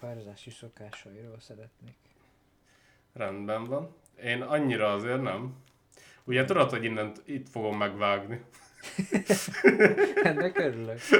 párzási 0.00 0.50
szokásairól 0.50 1.40
szeretnék. 1.40 1.96
Rendben 3.12 3.64
van. 3.64 3.94
Én 4.22 4.42
annyira 4.42 4.92
azért 4.92 5.22
nem. 5.22 5.56
Ugye 6.24 6.44
tudod, 6.44 6.70
hogy 6.70 6.84
innen 6.84 7.12
itt 7.24 7.48
fogom 7.48 7.76
megvágni. 7.76 8.44
Ennek 10.22 10.58
örülök. 10.58 10.98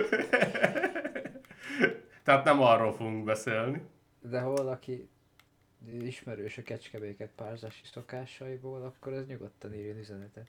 Tehát 2.25 2.45
nem 2.45 2.63
arról 2.63 2.93
fogunk 2.93 3.25
beszélni. 3.25 3.83
De 4.21 4.41
ha 4.41 4.51
valaki 4.51 5.09
ismerős 6.01 6.59
a 6.59 6.63
kecskebéket 6.63 7.31
párzási 7.37 7.83
szokásaiból, 7.93 8.83
akkor 8.83 9.13
ez 9.13 9.27
nyugodtan 9.27 9.75
írjon 9.75 9.99
üzenetet. 9.99 10.47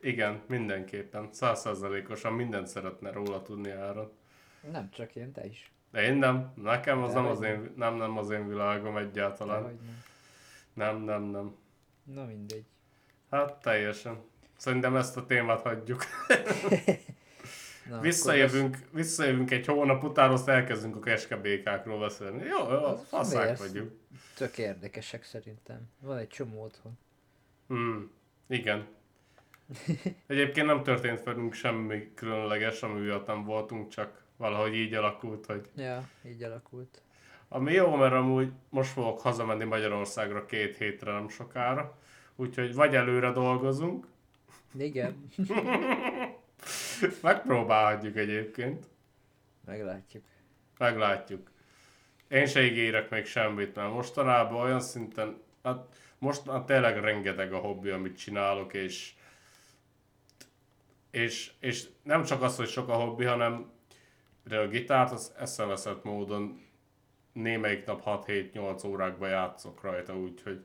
Igen, 0.00 0.42
mindenképpen. 0.46 1.28
Százszerzalékosan 1.32 2.32
mindent 2.32 2.66
szeretne 2.66 3.10
róla 3.12 3.42
tudni 3.42 3.70
Áron. 3.70 4.12
Nem 4.70 4.90
csak 4.90 5.14
én, 5.14 5.32
te 5.32 5.46
is. 5.46 5.71
De 5.92 6.02
én 6.02 6.14
nem. 6.14 6.52
Nekem 6.54 7.02
az 7.02 7.12
nem 7.12 7.26
az, 7.26 7.42
én, 7.42 7.72
nem, 7.76 7.94
nem 7.94 8.18
az 8.18 8.30
én 8.30 8.48
világom 8.48 8.96
egyáltalán. 8.96 9.62
Nem. 9.62 10.04
Nem, 10.74 11.02
nem, 11.02 11.22
nem. 11.22 11.56
Na 12.04 12.24
mindegy. 12.24 12.64
Hát 13.30 13.54
teljesen. 13.54 14.20
Szerintem 14.56 14.96
ezt 14.96 15.16
a 15.16 15.26
témát 15.26 15.60
hagyjuk. 15.60 16.04
Na, 17.88 18.00
Visszajövünk, 18.00 18.78
visszajövünk 18.90 19.50
egy 19.50 19.66
hónap 19.66 20.04
után, 20.04 20.30
azt 20.30 20.48
elkezdünk 20.48 20.96
a 20.96 21.00
keskebékákról 21.00 21.98
beszélni. 21.98 22.44
Jó, 22.44 22.72
jó, 22.72 22.84
Az 22.84 23.08
faszák 23.08 23.58
vagyunk. 23.58 23.92
Tök 24.36 24.58
érdekesek 24.58 25.24
szerintem. 25.24 25.90
Van 26.00 26.16
egy 26.16 26.28
csomó 26.28 26.62
otthon. 26.62 26.98
Hmm, 27.66 28.10
igen. 28.46 28.86
Egyébként 30.26 30.66
nem 30.66 30.82
történt 30.82 31.22
velünk 31.22 31.52
semmi 31.52 32.14
különleges, 32.14 32.82
ami 32.82 33.00
miatt 33.00 33.26
nem 33.26 33.44
voltunk, 33.44 33.88
csak 33.88 34.24
valahogy 34.42 34.74
így 34.74 34.94
alakult, 34.94 35.46
hogy 35.46 35.68
Ja, 35.76 36.08
így 36.26 36.42
alakult. 36.42 37.02
Ami 37.48 37.72
jó, 37.72 37.94
mert 37.94 38.12
amúgy 38.12 38.52
most 38.68 38.90
fogok 38.90 39.20
hazamenni 39.20 39.64
Magyarországra 39.64 40.46
két 40.46 40.76
hétre 40.76 41.12
nem 41.12 41.28
sokára, 41.28 41.98
úgyhogy 42.36 42.74
vagy 42.74 42.94
előre 42.94 43.30
dolgozunk, 43.30 44.06
Igen, 44.78 45.28
megpróbálhatjuk 47.22 48.16
egyébként, 48.16 48.86
meglátjuk. 49.64 50.24
meglátjuk. 50.78 51.50
Én 52.28 52.46
se 52.46 52.62
ígérek 52.62 53.10
még 53.10 53.26
semmit, 53.26 53.74
mert 53.74 53.92
mostanában 53.92 54.60
olyan 54.62 54.80
szinten, 54.80 55.40
hát 55.62 55.86
most 56.18 56.46
hát 56.46 56.66
tényleg 56.66 56.98
rengeteg 56.98 57.52
a 57.52 57.58
hobbi, 57.58 57.88
amit 57.88 58.18
csinálok, 58.18 58.74
és, 58.74 59.12
és, 61.10 61.52
és 61.60 61.84
nem 62.02 62.24
csak 62.24 62.42
az, 62.42 62.56
hogy 62.56 62.68
sok 62.68 62.88
a 62.88 62.94
hobbi, 62.94 63.24
hanem 63.24 63.70
de 64.44 64.58
a 64.58 64.68
gitárt 64.68 65.12
az 65.12 65.32
eszeveszett 65.38 66.04
módon 66.04 66.60
némelyik 67.32 67.84
nap 67.84 68.02
6-7-8 68.06 68.86
órákba 68.86 69.26
játszok 69.26 69.82
rajta, 69.82 70.16
úgyhogy 70.16 70.64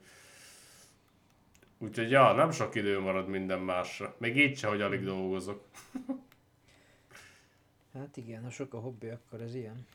Úgyhogy 1.80 2.10
ja, 2.10 2.32
nem 2.32 2.52
sok 2.52 2.76
idő 2.76 3.00
marad 3.00 3.28
minden 3.28 3.60
másra. 3.60 4.16
Még 4.18 4.38
így 4.38 4.58
se, 4.58 4.68
hogy 4.68 4.82
alig 4.82 5.04
dolgozok. 5.04 5.62
Hát 7.94 8.18
igen, 8.18 8.44
ha 8.44 8.50
sok 8.50 8.74
a 8.74 8.80
hobbi, 8.80 9.08
akkor 9.08 9.42
ez 9.42 9.56
ilyen. 9.56 9.88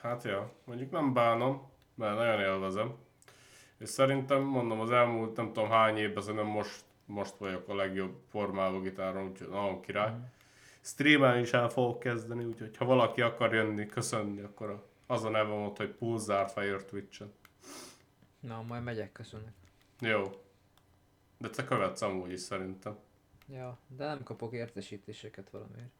Hát 0.00 0.24
ja, 0.24 0.52
mondjuk 0.64 0.90
nem 0.90 1.12
bánom, 1.12 1.70
mert 1.94 2.16
nagyon 2.16 2.40
élvezem. 2.40 2.94
És 3.78 3.88
szerintem, 3.88 4.42
mondom, 4.42 4.80
az 4.80 4.90
elmúlt 4.90 5.36
nem 5.36 5.52
tudom 5.52 5.70
hány 5.70 5.96
évben, 5.96 6.22
szerintem 6.22 6.46
most, 6.46 6.84
most 7.04 7.36
vagyok 7.36 7.68
a 7.68 7.74
legjobb 7.74 8.14
formálva 8.28 8.80
gitáron, 8.80 9.28
úgyhogy 9.28 9.48
nagyon 9.48 9.80
király. 9.80 10.12
Streamelni 10.86 11.40
is 11.40 11.52
el 11.52 11.68
fogok 11.68 11.98
kezdeni, 11.98 12.44
úgyhogy 12.44 12.76
ha 12.76 12.84
valaki 12.84 13.20
akar 13.20 13.54
jönni, 13.54 13.86
köszönni, 13.86 14.40
akkor 14.40 14.86
az 15.06 15.24
a 15.24 15.28
nevem 15.28 15.62
ott, 15.62 15.76
hogy 15.76 15.90
Pulsar 15.90 16.50
Fire 16.50 16.84
Twitch-en. 16.84 17.32
Na, 18.40 18.62
majd 18.62 18.82
megyek, 18.82 19.12
köszönök. 19.12 19.52
Jó. 20.00 20.22
De 21.38 21.50
te 21.50 21.64
követsz 21.64 22.02
amúgy 22.02 22.32
is 22.32 22.40
szerintem. 22.40 22.98
Ja, 23.48 23.78
de 23.96 24.06
nem 24.06 24.22
kapok 24.22 24.52
értesítéseket 24.52 25.50
valamiért. 25.50 25.90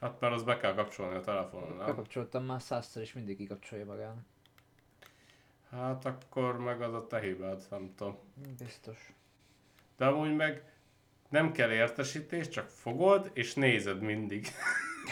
Hát 0.00 0.20
mert 0.20 0.34
az 0.34 0.42
be 0.42 0.56
kell 0.56 0.74
kapcsolni 0.74 1.14
a 1.14 1.20
telefonon, 1.20 1.76
nem? 1.76 1.86
Bekapcsoltam 1.86 2.44
már 2.44 2.62
százszor 2.62 3.02
és 3.02 3.12
mindig 3.12 3.36
kikapcsolja 3.36 3.84
magának. 3.84 4.24
Hát 5.70 6.04
akkor 6.04 6.58
meg 6.58 6.82
az 6.82 6.94
a 6.94 7.06
te 7.06 7.20
hibád, 7.20 7.66
nem 7.70 7.94
tudom. 7.94 8.18
Biztos. 8.58 9.12
De 9.96 10.06
amúgy 10.06 10.36
meg 10.36 10.75
nem 11.28 11.52
kell 11.52 11.70
értesítés, 11.70 12.48
csak 12.48 12.68
fogod 12.68 13.30
és 13.32 13.54
nézed 13.54 14.00
mindig. 14.00 14.46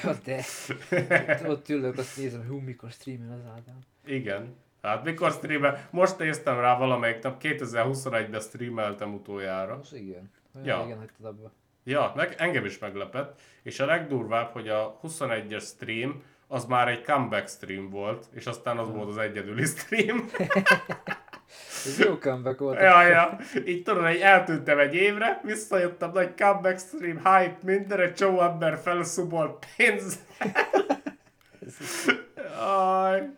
Ja, 0.02 0.12
de 0.25 0.44
ott, 0.91 1.47
ott 1.52 1.69
ülök, 1.69 1.98
azt 1.98 2.16
nézem, 2.16 2.47
hú, 2.48 2.58
mikor 2.58 2.91
streamel 2.91 3.32
az 3.32 3.50
Ádám. 3.50 3.78
Igen. 4.06 4.56
Hát 4.82 5.04
mikor 5.04 5.30
streamel? 5.32 5.88
Most 5.91 6.19
néztem 6.19 6.60
rá 6.60 6.78
valamelyik 6.78 7.22
nap, 7.22 7.41
2021-ben 7.42 8.41
streameltem 8.41 9.14
utoljára. 9.14 9.74
Az 9.78 9.92
igen. 9.92 10.30
Olyan 10.54 10.66
Ja. 10.66 10.82
régen 10.82 10.98
hagytad 10.98 11.26
abba. 11.26 11.53
Ja, 11.84 12.12
meg, 12.16 12.34
engem 12.38 12.64
is 12.64 12.78
meglepett. 12.78 13.41
És 13.62 13.80
a 13.80 13.86
legdurvább, 13.86 14.53
hogy 14.53 14.69
a 14.69 14.98
21-es 15.03 15.62
stream 15.64 16.22
az 16.47 16.64
már 16.64 16.88
egy 16.88 17.04
comeback 17.04 17.48
stream 17.48 17.91
volt, 17.91 18.26
és 18.32 18.47
aztán 18.47 18.78
az 18.78 18.91
volt 18.91 19.08
az 19.08 19.16
egyedüli 19.16 19.64
stream. 19.64 20.28
Ez 21.84 21.99
jó 21.99 22.19
comeback 22.19 22.59
volt. 22.59 22.81
ja, 22.81 23.03
ja. 23.03 23.39
Így 23.67 23.83
tudod, 23.83 24.06
hogy 24.06 24.17
eltűntem 24.17 24.78
egy 24.78 24.95
évre, 24.95 25.41
visszajöttem, 25.45 26.11
nagy 26.12 26.34
comeback 26.37 26.78
stream, 26.78 27.17
hype, 27.17 27.59
minden, 27.62 28.00
egy 28.00 28.15
csomó 28.15 28.41
ember 28.41 28.78
felszubolt 28.78 29.67
pénz. 29.77 30.19
Aj, 32.61 33.31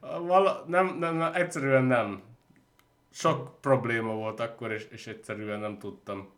vala, 0.00 0.64
nem, 0.66 0.96
nem, 0.98 1.16
nem, 1.16 1.34
egyszerűen 1.34 1.84
nem. 1.84 2.22
Sok 3.12 3.60
probléma 3.60 4.12
volt 4.12 4.40
akkor, 4.40 4.72
és, 4.72 4.86
és 4.90 5.06
egyszerűen 5.06 5.60
nem 5.60 5.78
tudtam, 5.78 6.32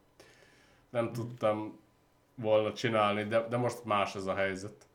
nem 0.91 1.13
tudtam 1.13 1.81
volna 2.35 2.73
csinálni, 2.73 3.25
de, 3.25 3.47
de 3.49 3.57
most 3.57 3.85
más 3.85 4.15
ez 4.15 4.27
a 4.27 4.35
helyzet. 4.35 4.87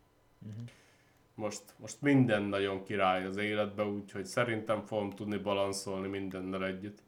Most, 1.38 1.64
most 1.80 2.02
minden 2.02 2.44
nagyon 2.44 2.84
király 2.84 3.26
az 3.26 3.38
életben, 3.38 3.88
úgyhogy 3.88 4.26
szerintem 4.26 4.82
fogom 4.82 5.10
tudni 5.10 5.38
balanszolni 5.38 6.08
mindennel 6.08 6.66
együtt. 6.66 7.04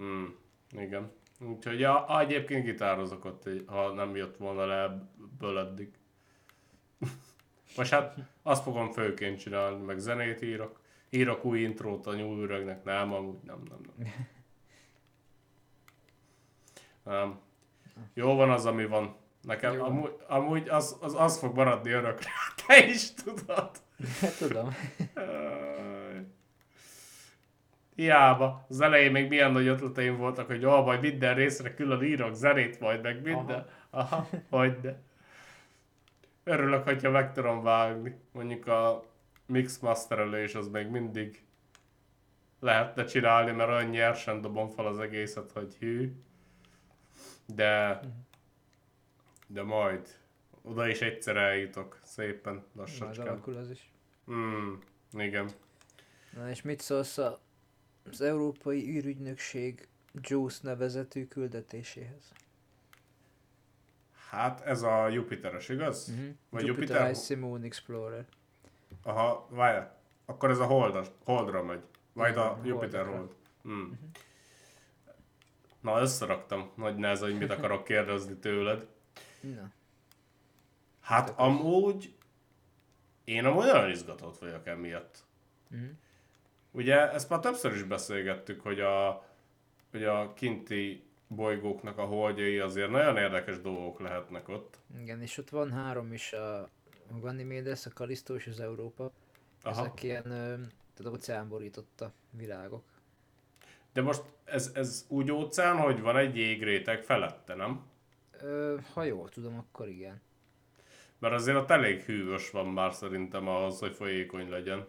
Mm, 0.00 0.24
igen. 0.70 1.12
Úgyhogy 1.40 1.80
ja, 1.80 2.20
egyébként 2.20 2.64
gitározok 2.64 3.24
ott, 3.24 3.48
ha 3.66 3.92
nem 3.92 4.16
jött 4.16 4.36
volna 4.36 4.66
le 4.66 4.82
ebből 4.82 5.58
eddig. 5.58 5.90
Most 7.76 7.90
hát 7.90 8.16
azt 8.42 8.62
fogom 8.62 8.92
főként 8.92 9.38
csinálni, 9.38 9.84
meg 9.84 9.98
zenét 9.98 10.42
írok. 10.42 10.80
Írok 11.10 11.44
új 11.44 11.60
intrót 11.60 12.06
a 12.06 12.14
nyúlüregnek, 12.14 12.84
nem, 12.84 13.12
amúgy 13.12 13.42
nem, 13.42 13.62
nem, 13.68 13.80
nem. 13.96 14.14
Nem. 17.04 17.40
Jó 18.14 18.34
van 18.34 18.50
az, 18.50 18.66
ami 18.66 18.86
van. 18.86 19.16
Nekem 19.46 19.74
Jó. 19.74 19.84
amúgy, 19.84 20.16
amúgy 20.26 20.68
az, 20.68 20.96
az, 21.00 21.14
az 21.14 21.38
fog 21.38 21.56
maradni 21.56 21.90
örökre. 21.90 22.30
Te 22.66 22.86
is 22.86 23.14
tudod. 23.14 23.70
Hát 24.20 24.38
tudom. 24.38 24.76
Hiába. 27.94 28.66
Az 28.68 28.80
elején 28.80 29.10
még 29.10 29.28
milyen 29.28 29.52
nagy 29.52 29.66
ötleteim 29.66 30.16
voltak, 30.16 30.46
hogy 30.46 30.64
ó, 30.64 30.82
majd 30.82 31.00
minden 31.00 31.34
részre 31.34 31.74
külön 31.74 32.02
írok 32.02 32.34
zenét 32.34 32.80
majd, 32.80 33.02
meg 33.02 33.22
minden. 33.22 33.66
Aha, 33.90 34.16
Aha 34.16 34.28
hogy 34.50 34.80
de. 34.80 35.02
Örülök, 36.44 36.84
hogyha 36.84 37.10
meg 37.10 37.32
tudom 37.32 37.62
vágni. 37.62 38.20
Mondjuk 38.32 38.66
a 38.66 39.04
mix 39.46 39.78
masterelés 39.78 40.54
az 40.54 40.68
még 40.68 40.86
mindig 40.86 41.42
lehetne 42.60 43.04
csinálni, 43.04 43.50
mert 43.50 43.70
olyan 43.70 43.88
nyersen 43.90 44.40
dobom 44.40 44.68
fel 44.68 44.86
az 44.86 44.98
egészet, 44.98 45.52
hogy 45.52 45.74
hű. 45.78 46.12
De, 47.46 48.00
de 49.46 49.62
majd 49.62 50.08
oda 50.62 50.88
is 50.88 51.00
egyszer 51.00 51.36
eljutok, 51.36 51.98
szépen, 52.02 52.52
Majd 52.54 52.66
lassacskán. 52.74 53.26
alakul 53.26 53.56
az 53.56 53.70
is. 53.70 53.90
Mm, 54.30 54.72
igen. 55.12 55.50
Na 56.36 56.50
és 56.50 56.62
mit 56.62 56.80
szólsz 56.80 57.18
a- 57.18 57.40
az 58.10 58.20
Európai 58.20 58.96
űrügynökség 58.96 59.88
JUICE 60.20 60.58
nevezetű 60.62 61.26
küldetéséhez? 61.26 62.32
Hát 64.28 64.60
ez 64.60 64.82
a 64.82 65.08
Jupiteres, 65.08 65.68
igaz? 65.68 66.08
Uh-huh. 66.08 66.34
Vagy 66.50 66.66
Jupiter, 66.66 66.96
Jupiter? 66.96 67.10
Icy 67.10 67.34
Moon 67.34 67.62
Explorer. 67.62 68.24
Aha, 69.02 69.46
várjál. 69.50 69.98
Akkor 70.24 70.50
ez 70.50 70.58
a 70.58 70.64
hold, 70.64 71.12
holdra 71.24 71.62
megy. 71.62 71.82
Majd 72.12 72.36
a 72.36 72.54
Igen, 72.58 72.66
Jupiter 72.66 73.06
hold. 73.06 73.34
Mm. 73.68 73.90
Na, 75.80 76.00
összeraktam. 76.00 76.70
Nagy 76.74 76.96
neheze, 76.96 77.24
hogy 77.24 77.38
mit 77.38 77.50
akarok 77.50 77.84
kérdezni 77.84 78.34
tőled. 78.34 78.86
Na, 79.54 79.70
Hát 81.00 81.26
Tök 81.26 81.38
amúgy 81.38 82.14
én 83.24 83.44
amúgy 83.44 83.64
nagyon 83.64 83.90
izgatott 83.90 84.38
vagyok 84.38 84.66
emiatt. 84.66 85.24
Mhm. 85.68 85.84
Ugye 86.70 87.12
ezt 87.12 87.28
már 87.28 87.40
többször 87.40 87.74
is 87.74 87.82
beszélgettük, 87.82 88.60
hogy 88.60 88.80
a, 88.80 89.24
hogy 89.90 90.04
a 90.04 90.32
kinti 90.32 91.04
bolygóknak 91.28 91.98
a 91.98 92.04
holdjai 92.04 92.58
azért 92.58 92.90
nagyon 92.90 93.16
érdekes 93.16 93.60
dolgok 93.60 94.00
lehetnek 94.00 94.48
ott. 94.48 94.78
igen, 95.00 95.22
és 95.22 95.38
ott 95.38 95.48
van 95.48 95.72
három 95.72 96.12
is, 96.12 96.32
a, 96.32 96.68
Ganymedes, 97.20 97.86
a 97.86 97.90
Callisto 97.90 98.34
és 98.34 98.46
az 98.46 98.60
Európa. 98.60 99.10
Aha. 99.62 99.80
Ezek 99.80 100.02
ilyen 100.02 100.22
tehát 100.94 101.12
óceán 101.12 101.48
borította 101.48 102.12
virágok. 102.30 102.84
De 103.92 104.02
most 104.02 104.22
ez, 104.44 104.70
ez 104.74 105.04
úgy 105.08 105.30
óceán, 105.30 105.76
hogy 105.76 106.00
van 106.00 106.16
egy 106.16 106.36
jégréteg 106.36 107.02
felette, 107.02 107.54
nem? 107.54 107.86
Ö, 108.42 108.76
ha 108.92 109.02
jól 109.02 109.28
tudom, 109.28 109.58
akkor 109.58 109.88
igen. 109.88 110.20
Mert 111.18 111.34
azért 111.34 111.56
ott 111.56 111.70
elég 111.70 112.00
hűvös 112.00 112.50
van 112.50 112.66
már 112.66 112.92
szerintem 112.92 113.48
ahhoz, 113.48 113.78
hogy 113.78 113.94
folyékony 113.94 114.48
legyen. 114.48 114.86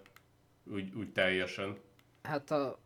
Úgy, 0.72 0.96
úgy 0.96 1.12
teljesen. 1.12 1.78
Hát 2.24 2.52
a, 2.52 2.80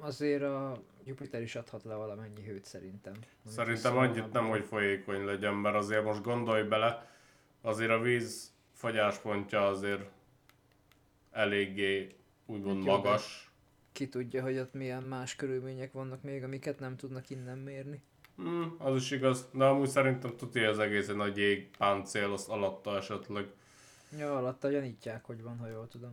azért 0.00 0.42
a 0.42 0.82
Jupiter 1.04 1.42
is 1.42 1.54
adhat 1.54 1.84
le 1.84 1.94
valamennyi 1.94 2.42
hőt 2.44 2.64
szerintem. 2.64 3.14
Szerintem 3.46 3.96
annyit 3.96 4.32
nem, 4.32 4.48
hogy 4.48 4.64
folyékony 4.64 5.24
legyen, 5.24 5.54
mert 5.54 5.76
azért 5.76 6.04
most 6.04 6.22
gondolj 6.22 6.62
bele, 6.62 7.10
azért 7.60 7.90
a 7.90 8.00
víz 8.00 8.52
fogyáspontja 8.72 9.66
azért 9.66 10.10
eléggé 11.30 12.16
úgymond 12.46 12.76
Hát 12.76 12.86
jó, 12.86 12.92
magas. 12.92 13.50
Ki 13.92 14.08
tudja, 14.08 14.42
hogy 14.42 14.58
ott 14.58 14.72
milyen 14.72 15.02
más 15.02 15.36
körülmények 15.36 15.92
vannak 15.92 16.22
még, 16.22 16.42
amiket 16.42 16.78
nem 16.78 16.96
tudnak 16.96 17.30
innen 17.30 17.58
mérni. 17.58 18.02
Hmm, 18.42 18.74
az 18.78 18.96
is 18.96 19.10
igaz, 19.10 19.48
de 19.52 19.64
amúgy 19.64 19.88
szerintem 19.88 20.36
tudja 20.36 20.68
az 20.68 20.78
egész 20.78 21.08
egy 21.08 21.16
nagy 21.16 21.36
jég 21.36 21.68
páncél, 21.78 22.32
az 22.32 22.48
alatta 22.48 22.96
esetleg. 22.96 23.46
Ja, 24.18 24.36
alatta 24.36 24.68
gyanítják, 24.68 25.24
hogy 25.24 25.42
van, 25.42 25.58
ha 25.58 25.66
jól 25.66 25.88
tudom. 25.88 26.12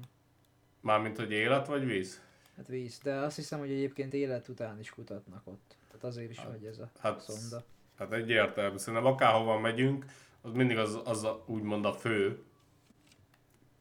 Mármint, 0.81 1.17
hogy 1.17 1.31
élet 1.31 1.67
vagy 1.67 1.85
víz? 1.85 2.21
Hát 2.57 2.67
víz, 2.67 2.99
de 3.03 3.13
azt 3.13 3.35
hiszem, 3.35 3.59
hogy 3.59 3.71
egyébként 3.71 4.13
élet 4.13 4.47
után 4.47 4.79
is 4.79 4.89
kutatnak 4.89 5.41
ott. 5.47 5.75
Tehát 5.87 6.03
azért 6.03 6.31
is 6.31 6.39
vagy 6.51 6.65
ez 6.65 6.79
a 6.79 6.89
Hát, 6.99 7.21
szonda. 7.21 7.65
hát 7.97 8.11
egyértelmű. 8.13 8.77
Szerintem 8.77 9.11
akárhova 9.11 9.59
megyünk, 9.59 10.05
az 10.41 10.51
mindig 10.51 10.77
az, 10.77 10.99
az 11.05 11.23
a, 11.23 11.43
úgymond 11.45 11.85
a 11.85 11.93
fő 11.93 12.43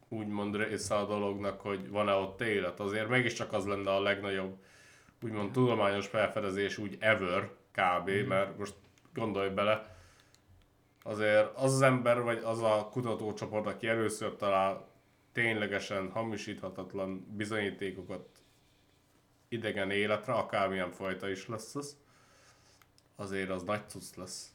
úgymond 0.09 0.57
része 0.57 0.95
a 0.95 1.07
dolognak, 1.07 1.61
hogy 1.61 1.89
van-e 1.89 2.13
ott 2.13 2.41
élet. 2.41 2.81
Azért 2.81 3.09
mégiscsak 3.09 3.53
az 3.53 3.65
lenne 3.65 3.91
a 3.91 4.01
legnagyobb 4.01 4.57
úgymond 5.23 5.53
tudományos 5.53 6.07
felfedezés 6.07 6.79
úgy 6.79 6.97
ever 7.01 7.51
kb. 7.77 8.09
Mhm. 8.09 8.29
Mert 8.29 8.59
most 8.59 8.75
gondolj 9.15 9.49
bele, 9.49 9.97
azért 11.03 11.57
az 11.57 11.75
az 11.75 11.83
ember, 11.83 12.23
vagy 12.23 12.41
az 12.45 12.63
a 12.63 12.89
kutatócsoport, 12.91 13.67
aki 13.67 13.87
először 13.87 14.37
talál 14.37 14.89
ténylegesen 15.33 16.11
hamisíthatatlan 16.11 17.27
bizonyítékokat 17.37 18.29
idegen 19.49 19.91
életre, 19.91 20.33
akármilyen 20.33 20.91
fajta 20.91 21.29
is 21.29 21.49
lesz 21.49 21.75
az, 21.75 21.97
azért 23.17 23.51
az 23.51 23.63
nagy 23.63 23.89
cucc 23.89 24.15
lesz. 24.17 24.53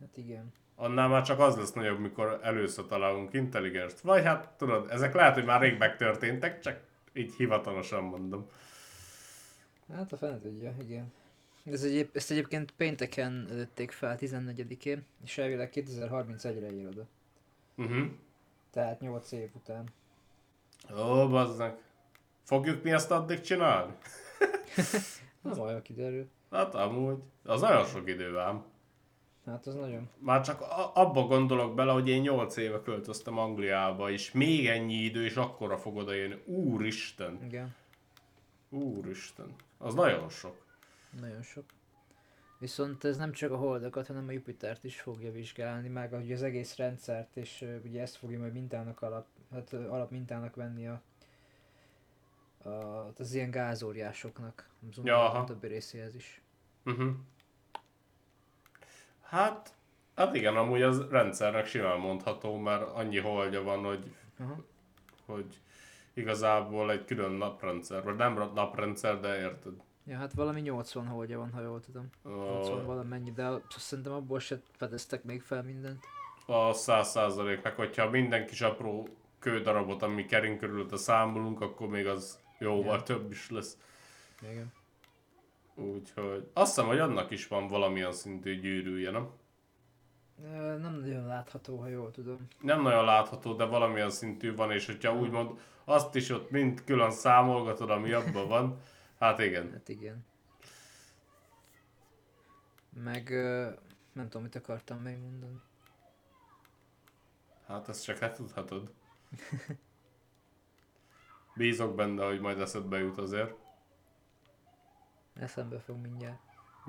Hát 0.00 0.16
igen. 0.16 0.52
Annál 0.74 1.08
már 1.08 1.22
csak 1.22 1.38
az 1.38 1.56
lesz 1.56 1.72
nagyobb, 1.72 1.98
mikor 1.98 2.40
először 2.42 2.86
találunk 2.86 3.32
intelligenst. 3.32 4.00
Vagy 4.00 4.24
hát 4.24 4.48
tudod, 4.56 4.90
ezek 4.90 5.14
lehet, 5.14 5.34
hogy 5.34 5.44
már 5.44 5.60
rég 5.60 5.78
megtörténtek, 5.78 6.60
csak 6.60 6.80
így 7.12 7.34
hivatalosan 7.34 8.04
mondom. 8.04 8.46
Hát 9.92 10.12
a 10.12 10.16
fene 10.16 10.38
tudja, 10.38 10.74
igen. 10.80 11.12
Ez 11.72 11.82
egyéb, 11.82 12.08
ezt 12.12 12.30
egyébként 12.30 12.70
pénteken 12.70 13.46
lőtték 13.50 13.90
fel 13.90 14.16
14-én, 14.20 15.04
és 15.24 15.38
elvileg 15.38 15.70
2031-re 15.74 16.72
ír 16.72 16.86
oda. 16.86 17.06
Uh-huh. 17.76 18.06
Tehát 18.70 19.00
8 19.00 19.32
év 19.32 19.48
után. 19.54 19.88
Ó, 20.96 21.28
bazznak. 21.28 21.80
Fogjuk 22.42 22.82
mi 22.82 22.90
ezt 22.90 23.10
addig 23.10 23.40
csinálni? 23.40 23.92
Na 25.42 25.54
majd 25.54 25.82
kiderül. 25.82 26.28
Hát 26.50 26.74
amúgy. 26.74 27.18
Az 27.44 27.60
nagyon 27.60 27.84
sok 27.84 28.08
idő 28.08 28.38
ám. 28.38 28.64
Hát 29.46 29.66
az 29.66 29.74
nagyon. 29.74 30.08
Már 30.18 30.40
csak 30.40 30.64
abba 30.94 31.22
gondolok 31.22 31.74
bele, 31.74 31.92
hogy 31.92 32.08
én 32.08 32.20
8 32.20 32.56
éve 32.56 32.82
költöztem 32.82 33.38
Angliába, 33.38 34.10
és 34.10 34.32
még 34.32 34.66
ennyi 34.66 34.94
idő, 34.94 35.24
és 35.24 35.36
akkora 35.36 35.78
fog 35.78 35.96
odajönni. 35.96 36.42
Úristen! 36.44 37.38
Igen, 37.44 37.74
Úristen! 38.68 39.54
Az 39.78 39.94
nagyon 39.94 40.28
sok. 40.28 40.66
Nagyon 41.20 41.42
sok. 41.42 41.64
Viszont 42.58 43.04
ez 43.04 43.16
nem 43.16 43.32
csak 43.32 43.50
a 43.50 43.56
holdakat, 43.56 44.06
hanem 44.06 44.28
a 44.28 44.30
Jupitert 44.30 44.84
is 44.84 45.00
fogja 45.00 45.32
vizsgálni, 45.32 45.88
meg 45.88 46.12
ugye 46.12 46.34
az 46.34 46.42
egész 46.42 46.76
rendszert, 46.76 47.36
és 47.36 47.64
ugye 47.84 48.00
ezt 48.02 48.16
fogja 48.16 48.38
majd 48.38 48.52
mintának 48.52 49.02
alap, 49.02 49.26
hát 49.52 49.72
ö, 49.72 49.88
alapmintának 49.88 50.54
venni 50.56 50.88
a, 50.88 51.02
a, 52.68 52.68
az 53.18 53.34
ilyen 53.34 53.50
gázóriásoknak, 53.50 54.68
az 54.90 55.00
Ja, 55.04 55.24
aha. 55.24 55.44
többi 55.44 55.66
részéhez 55.66 56.14
is. 56.14 56.40
Uh-huh. 56.84 57.10
Hát, 59.22 59.74
hát 60.14 60.34
igen, 60.34 60.56
amúgy 60.56 60.82
az 60.82 61.08
rendszernek 61.10 61.66
simán 61.66 61.98
mondható, 61.98 62.56
mert 62.56 62.88
annyi 62.90 63.18
holdja 63.18 63.62
van, 63.62 63.84
hogy, 63.84 64.14
Aha. 64.38 64.64
hogy 65.26 65.60
igazából 66.12 66.90
egy 66.90 67.04
külön 67.04 67.32
naprendszer, 67.32 68.02
vagy 68.02 68.16
nem 68.16 68.50
naprendszer, 68.54 69.20
de 69.20 69.38
érted. 69.40 69.82
Ja, 70.08 70.16
hát 70.16 70.32
valami 70.32 70.60
80 70.60 71.06
holdja 71.06 71.38
van, 71.38 71.50
ha 71.52 71.60
jól 71.60 71.80
tudom. 71.80 72.10
80 72.24 72.78
A, 72.78 72.84
valamennyi, 72.84 73.30
de 73.32 73.50
szerintem 73.68 74.12
abból 74.12 74.38
se 74.38 74.60
fedeztek 74.76 75.24
még 75.24 75.42
fel 75.42 75.62
mindent. 75.62 76.04
a 76.46 76.72
100 76.72 77.08
százaléknak, 77.10 77.76
hogyha 77.76 78.10
minden 78.10 78.46
kis 78.46 78.60
apró 78.60 79.08
kődarabot, 79.38 80.02
ami 80.02 80.24
kering 80.26 80.58
körülött 80.58 80.92
a 80.92 80.96
számolunk, 80.96 81.60
akkor 81.60 81.88
még 81.88 82.06
az 82.06 82.38
jóval 82.58 82.96
Ja. 82.96 83.02
több 83.02 83.30
is 83.30 83.50
lesz. 83.50 83.78
Igen. 84.50 84.72
Úgyhogy 85.74 86.50
azt 86.52 86.74
hiszem, 86.74 86.86
hogy 86.86 86.98
annak 86.98 87.30
is 87.30 87.48
van 87.48 87.68
valamilyen 87.68 88.12
szintű 88.12 88.60
gyűrűje, 88.60 89.10
nem? 89.10 89.28
Nem 90.80 90.98
nagyon 91.00 91.26
látható, 91.26 91.76
ha 91.76 91.88
jól 91.88 92.10
tudom. 92.10 92.48
nem 92.60 92.82
nagyon 92.82 93.04
látható, 93.04 93.52
de 93.52 93.64
valamilyen 93.64 94.10
szintű 94.10 94.54
van, 94.54 94.70
és 94.70 94.86
hogyha 94.86 95.14
úgymond 95.14 95.50
azt 95.84 96.14
is 96.14 96.30
ott 96.30 96.50
mind 96.50 96.84
külön 96.84 97.10
számolgatod, 97.10 97.90
ami 97.90 98.12
abban 98.12 98.48
van, 98.48 98.78
hát 99.18 99.38
igen. 99.38 99.72
Hát 99.72 99.88
igen. 99.88 100.24
Meg 103.04 103.30
nem 104.12 104.24
tudom, 104.24 104.42
mit 104.42 104.54
akartam 104.54 104.98
még 104.98 105.18
mondani. 105.18 105.60
Hát 107.66 107.88
ezt 107.88 108.04
csak 108.04 108.18
te 108.18 108.32
tudhatod. 108.32 108.92
Bízok 111.54 111.94
benne, 111.94 112.24
hogy 112.24 112.40
majd 112.40 112.60
eszedbe 112.60 112.98
jut 112.98 113.18
azért. 113.18 113.54
Eszembe 115.34 115.78
fog 115.78 115.96
mindjárt. 115.96 116.38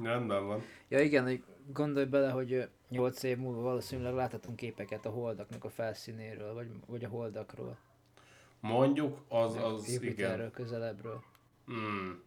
Rendben 0.04 0.46
van. 0.46 0.62
Ja 0.88 1.00
igen, 1.00 1.24
hogy 1.24 1.44
gondolj 1.68 2.06
bele, 2.06 2.32
hogy 2.32 2.70
8 2.90 3.24
év 3.24 3.38
múlva 3.38 3.62
valószínűleg 3.62 4.14
láthatunk 4.14 4.56
képeket 4.56 5.06
a 5.06 5.10
holdaknak 5.10 5.64
a 5.64 5.70
felszínéről, 5.70 6.54
vagy, 6.54 6.70
vagy 6.88 7.04
a 7.04 7.10
holdakról. 7.10 7.78
Mondjuk, 8.60 9.18
az, 9.28 9.56
meg 9.56 9.64
az 9.64 10.02
igen. 10.02 10.52
Közelebbről. 10.52 11.24
Hmm. 11.66 12.22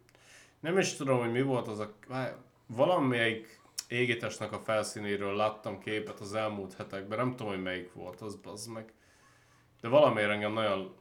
Nem 0.63 0.77
is 0.77 0.95
tudom, 0.95 1.19
hogy 1.19 1.31
mi 1.31 1.41
volt 1.41 1.67
az 1.67 1.79
a... 1.79 1.93
Valamelyik 2.65 3.61
égitestnek 3.87 4.51
a 4.51 4.59
felszínéről 4.59 5.35
láttam 5.35 5.79
képet 5.79 6.19
az 6.19 6.33
elmúlt 6.33 6.73
hetekben, 6.73 7.17
nem 7.17 7.29
tudom, 7.35 7.47
hogy 7.47 7.61
melyik 7.61 7.93
volt 7.93 8.21
az, 8.21 8.39
az 8.43 8.65
meg. 8.65 8.93
De 9.81 9.87
valamiért 9.87 10.29
engem 10.29 10.53
nagyon 10.53 10.95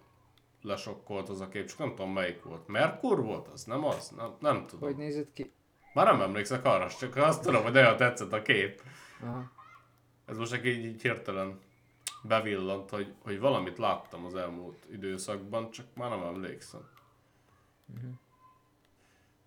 lesokkolt 0.63 1.29
az 1.29 1.41
a 1.41 1.49
kép, 1.49 1.67
csak 1.67 1.79
nem 1.79 1.89
tudom 1.89 2.13
melyik 2.13 2.43
volt. 2.43 2.67
Merkur 2.67 3.23
volt 3.23 3.49
az? 3.49 3.65
Nem 3.65 3.85
az? 3.85 4.09
Nem, 4.09 4.35
nem 4.41 4.67
tudom. 4.67 4.89
Hogy 4.89 4.97
nézett 4.97 5.33
ki? 5.33 5.53
Már 5.95 6.07
nem 6.07 6.21
emlékszek 6.21 6.65
arra, 6.65 6.89
csak 6.89 7.17
azt 7.17 7.43
tudom, 7.43 7.63
hogy 7.63 7.73
nagyon 7.73 7.97
tetszett 7.97 8.33
a 8.33 8.43
kép. 8.43 8.83
Aha. 9.21 9.53
Ez 10.27 10.37
most 10.37 10.53
csak 10.53 10.67
így, 10.67 10.85
így 10.85 11.03
hirtelen 11.03 11.61
bevillant, 12.23 12.91
hogy, 12.91 13.15
hogy 13.23 13.39
valamit 13.39 13.79
láttam 13.79 14.25
az 14.25 14.35
elmúlt 14.35 14.87
időszakban, 14.93 15.71
csak 15.71 15.87
már 15.95 16.11
nem 16.11 16.23
emlékszem. 16.23 16.89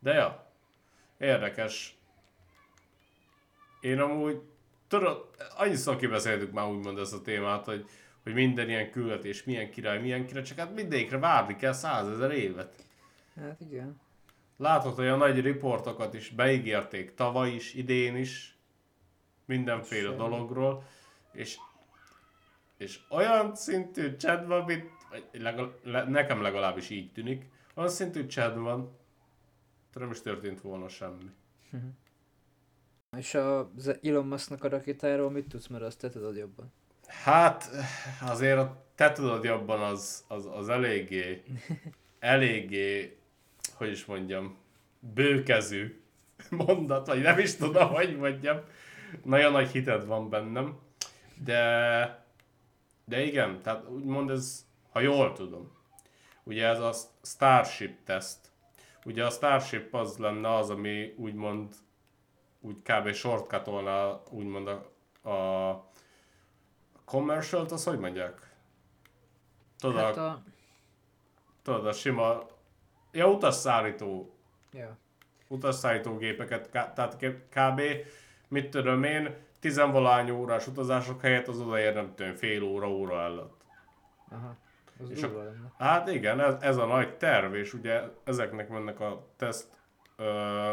De 0.05 0.13
ja, 0.13 0.51
érdekes. 1.17 1.97
Én 3.81 3.99
amúgy, 3.99 4.41
tudod, 4.87 5.29
annyiszor 5.57 5.95
kibeszéltük 5.95 6.51
már 6.51 6.67
úgymond 6.67 6.97
ezt 6.97 7.13
a 7.13 7.21
témát, 7.21 7.65
hogy, 7.65 7.89
hogy 8.23 8.33
minden 8.33 8.69
ilyen 8.69 8.91
küldetés, 8.91 9.43
milyen 9.43 9.71
király, 9.71 9.99
milyen 9.99 10.25
király, 10.25 10.43
csak 10.43 10.57
hát 10.57 10.75
mindegyikre 10.75 11.17
várni 11.17 11.55
kell 11.55 11.71
százezer 11.71 12.31
évet. 12.31 12.85
Hát 13.35 13.61
igen. 13.61 14.01
Látod, 14.57 14.99
olyan 14.99 15.17
nagy 15.17 15.41
riportokat 15.41 16.13
is 16.13 16.29
beígérték 16.29 17.13
tavaly 17.13 17.51
is, 17.51 17.73
idén 17.73 18.15
is, 18.15 18.57
mindenféle 19.45 20.07
Semmi. 20.07 20.17
dologról, 20.17 20.83
és, 21.31 21.57
és 22.77 22.99
olyan 23.09 23.55
szintű 23.55 24.15
csend 24.15 24.47
van, 24.47 24.63
mint, 24.63 24.89
legal, 25.31 25.79
le, 25.83 26.03
nekem 26.03 26.41
legalábbis 26.41 26.89
így 26.89 27.11
tűnik, 27.11 27.45
olyan 27.75 27.89
szintű 27.89 28.25
csend 28.25 28.57
van, 28.57 29.03
hogy 29.95 30.03
nem 30.03 30.11
is 30.11 30.21
történt 30.21 30.61
volna 30.61 30.87
semmi. 30.87 31.31
És 33.17 33.33
a 33.33 33.59
az 33.59 33.97
Elon 34.03 34.27
Musknak 34.27 34.63
a 34.63 34.69
rakétájáról 34.69 35.31
mit 35.31 35.47
tudsz, 35.47 35.67
mert 35.67 35.83
azt 35.83 35.99
te 35.99 36.09
tudod 36.09 36.35
jobban. 36.35 36.73
Hát, 37.07 37.69
azért 38.21 38.57
a 38.57 38.83
te 38.95 39.11
tudod 39.11 39.43
jobban 39.43 39.81
az, 39.81 40.23
az, 40.27 40.45
az 40.45 40.69
eléggé, 40.69 41.43
eléggé, 42.19 43.17
hogy 43.73 43.91
is 43.91 44.05
mondjam, 44.05 44.57
bőkezű 44.99 46.01
mondat, 46.49 47.07
vagy 47.07 47.21
nem 47.21 47.39
is 47.39 47.55
tudom, 47.55 47.89
hogy 47.89 48.17
mondjam. 48.17 48.59
Nagyon 49.23 49.51
nagy 49.51 49.69
hited 49.69 50.05
van 50.05 50.29
bennem. 50.29 50.79
De, 51.43 52.25
de 53.05 53.23
igen, 53.23 53.61
tehát 53.61 53.89
úgymond 53.89 54.29
ez, 54.29 54.65
ha 54.91 54.99
jól 54.99 55.33
tudom, 55.33 55.71
ugye 56.43 56.67
ez 56.67 56.79
a 56.79 56.93
Starship 57.21 58.03
teszt. 58.03 58.53
Ugye 59.05 59.25
a 59.25 59.29
Starship 59.29 59.93
az 59.93 60.17
lenne 60.17 60.55
az, 60.55 60.69
ami 60.69 61.13
úgymond 61.17 61.75
úgy 62.59 62.75
kb. 62.81 63.11
shortcutolna 63.13 64.21
úgymond 64.29 64.67
a, 64.67 65.29
a 65.29 65.85
commercial 67.05 67.65
az 67.65 67.83
hogy 67.83 67.99
mondják? 67.99 68.53
Tudod, 69.79 70.01
Hát 70.01 70.17
a... 70.17 70.41
tudod, 71.61 71.85
a 71.87 71.91
sima, 71.91 72.45
ja 73.11 73.29
utasszállító, 73.29 74.33
Ja. 74.71 74.97
utasszállítógépeket, 75.47 76.69
ká- 76.69 76.95
tehát 76.95 77.15
kb. 77.49 77.81
mit 78.47 78.69
tudom 78.69 79.03
én, 79.03 79.35
tizenvalány 79.59 80.29
órás 80.29 80.67
utazások 80.67 81.21
helyett 81.21 81.47
az 81.47 81.59
odaér 81.59 81.93
nem 81.93 82.15
tudom, 82.15 82.35
fél 82.35 82.63
óra, 82.63 82.89
óra 82.89 83.21
előtt. 83.21 83.61
Aha. 84.29 84.55
Az 84.99 85.09
És 85.09 85.21
lenne. 85.21 85.71
Hát 85.77 86.07
igen, 86.07 86.39
ez, 86.39 86.55
ez 86.59 86.77
a 86.77 86.85
nagy 86.85 87.17
terv, 87.17 87.53
és 87.53 87.73
ugye 87.73 88.01
ezeknek 88.23 88.69
mennek 88.69 88.99
a 88.99 89.27
teszt 89.35 89.77
ö, 90.15 90.71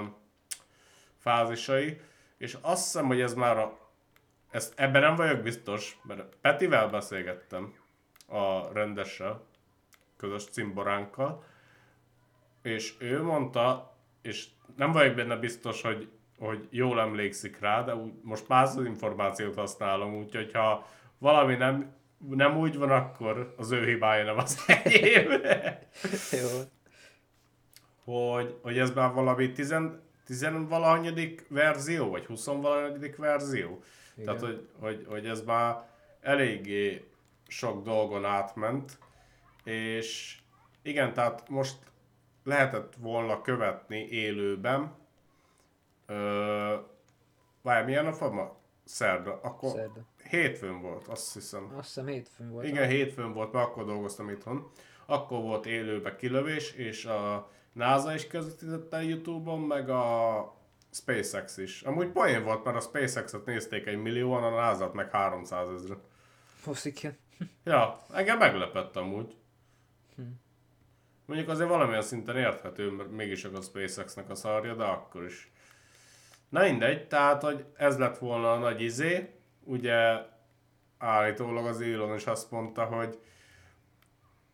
fázisai, 1.18 2.00
és 2.36 2.58
azt 2.60 2.82
hiszem, 2.82 3.06
hogy 3.06 3.20
ez 3.20 3.34
már 3.34 3.58
a, 3.58 3.78
ezt, 4.50 4.72
ebben 4.76 5.02
nem 5.02 5.16
vagyok 5.16 5.40
biztos, 5.40 5.98
mert 6.02 6.36
Petivel 6.40 6.88
beszélgettem 6.88 7.74
a 8.26 8.72
rendessel, 8.72 9.42
közös 10.16 10.44
cimboránkkal, 10.44 11.44
és 12.62 12.94
ő 12.98 13.22
mondta, 13.22 13.96
és 14.22 14.46
nem 14.76 14.92
vagyok 14.92 15.14
benne 15.14 15.36
biztos, 15.36 15.82
hogy, 15.82 16.10
hogy 16.38 16.68
jól 16.70 17.00
emlékszik 17.00 17.58
rá, 17.60 17.82
de 17.82 17.94
úgy, 17.94 18.12
most 18.22 18.48
más 18.48 18.68
az 18.68 18.84
információt 18.84 19.54
használom, 19.54 20.14
úgyhogy 20.14 20.52
ha 20.52 20.86
valami 21.18 21.54
nem, 21.54 21.94
nem 22.28 22.56
úgy 22.56 22.78
van, 22.78 22.90
akkor 22.90 23.54
az 23.56 23.70
ő 23.70 23.84
hibája, 23.84 24.24
nem 24.24 24.38
az 24.38 24.64
enyém. 24.66 25.30
Jó. 26.42 26.48
hogy, 28.04 28.58
hogy 28.62 28.78
ez 28.78 28.90
már 28.90 29.12
valami 29.12 29.52
tizen, 29.52 30.02
tizenvalahanyadik 30.24 31.46
verzió, 31.48 32.10
vagy 32.10 32.26
huszonvalahanyadik 32.26 33.16
verzió. 33.16 33.82
Igen. 34.14 34.24
Tehát, 34.24 34.40
hogy, 34.40 34.68
hogy, 34.80 35.06
hogy 35.08 35.26
ez 35.26 35.42
már 35.42 35.88
eléggé 36.20 37.08
sok 37.46 37.84
dolgon 37.84 38.24
átment, 38.24 38.98
és 39.64 40.38
igen, 40.82 41.12
tehát 41.12 41.48
most 41.48 41.76
lehetett 42.44 42.94
volna 42.98 43.40
követni 43.40 43.98
élőben. 43.98 44.94
Ö, 46.06 46.76
várj, 47.62 47.84
milyen 47.84 48.04
nap 48.04 48.18
van 48.18 48.32
ma? 48.32 48.56
Szerda. 48.84 49.40
Akkor 49.42 49.70
Szerda. 49.70 50.00
Hétfőn 50.32 50.80
volt, 50.80 51.06
azt 51.06 51.32
hiszem. 51.32 51.72
Azt 51.76 51.86
hiszem 51.86 52.06
hétfőn 52.06 52.50
volt. 52.50 52.66
Igen, 52.66 52.88
hétfőn 52.88 53.32
volt, 53.32 53.52
mert 53.52 53.66
akkor 53.66 53.84
dolgoztam 53.84 54.28
itthon. 54.28 54.70
Akkor 55.06 55.42
volt 55.42 55.66
élőbe 55.66 56.16
kilövés, 56.16 56.72
és 56.72 57.04
a 57.04 57.50
NASA 57.72 58.14
is 58.14 58.26
közvetítette 58.26 58.96
a 58.96 59.00
Youtube-on, 59.00 59.60
meg 59.60 59.88
a 59.88 60.54
SpaceX 60.90 61.56
is. 61.56 61.82
Amúgy 61.82 62.08
poén 62.08 62.44
volt, 62.44 62.64
mert 62.64 62.76
a 62.76 62.80
SpaceX-et 62.80 63.44
nézték 63.44 63.86
egy 63.86 64.02
millióan, 64.02 64.42
a 64.42 64.50
NASA-t 64.50 64.92
meg 64.92 65.10
300 65.10 65.68
ezre. 65.68 65.94
Hosszike. 66.64 67.16
Ja, 67.64 68.02
engem 68.12 68.38
meglepett 68.38 68.96
amúgy. 68.96 69.36
Mondjuk 71.26 71.48
azért 71.48 71.68
valamilyen 71.68 72.02
szinten 72.02 72.36
érthető, 72.36 72.90
mert 72.90 73.10
mégis 73.10 73.44
a 73.44 73.60
SpaceX-nek 73.60 74.30
a 74.30 74.34
szarja, 74.34 74.74
de 74.74 74.84
akkor 74.84 75.24
is. 75.24 75.52
Na 76.48 76.62
mindegy, 76.62 77.08
tehát, 77.08 77.42
hogy 77.42 77.64
ez 77.76 77.98
lett 77.98 78.18
volna 78.18 78.52
a 78.52 78.58
nagy 78.58 78.80
izé, 78.80 79.41
ugye 79.64 79.96
állítólag 80.98 81.66
az 81.66 81.80
Elon 81.80 82.14
is 82.14 82.26
azt 82.26 82.50
mondta, 82.50 82.84
hogy 82.84 83.18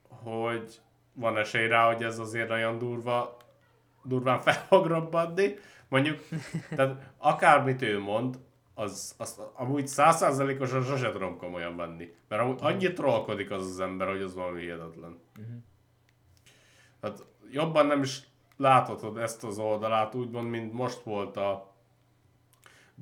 hogy 0.09 0.81
van 1.12 1.37
esély 1.37 1.67
rá, 1.67 1.87
hogy 1.93 2.03
ez 2.03 2.19
azért 2.19 2.49
nagyon 2.49 2.79
durva, 2.79 3.37
durván 4.03 4.41
fel 4.41 4.65
fog 4.67 4.87
robbanni. 4.87 5.55
Mondjuk, 5.88 6.21
tehát 6.77 7.12
akármit 7.19 7.83
ő 7.83 7.99
mond, 8.00 8.38
az, 8.75 9.15
az 9.19 9.41
amúgy 9.55 9.87
százszázalékosan 9.87 10.83
sose 10.83 11.11
tudom 11.11 11.37
komolyan 11.37 11.77
venni. 11.77 12.15
Mert 12.29 12.43
amúgy 12.43 12.59
annyit 12.61 12.95
trollkodik 12.95 13.50
az 13.50 13.67
az 13.67 13.81
ember, 13.81 14.09
hogy 14.09 14.23
az 14.23 14.35
valami 14.35 14.61
hihetetlen. 14.61 15.19
Tehát 17.00 17.25
jobban 17.50 17.87
nem 17.87 18.03
is 18.03 18.23
láthatod 18.57 19.19
ezt 19.19 19.45
az 19.45 19.59
oldalát, 19.59 20.15
úgymond, 20.15 20.49
mint 20.49 20.73
most 20.73 21.03
volt 21.03 21.37
a 21.37 21.75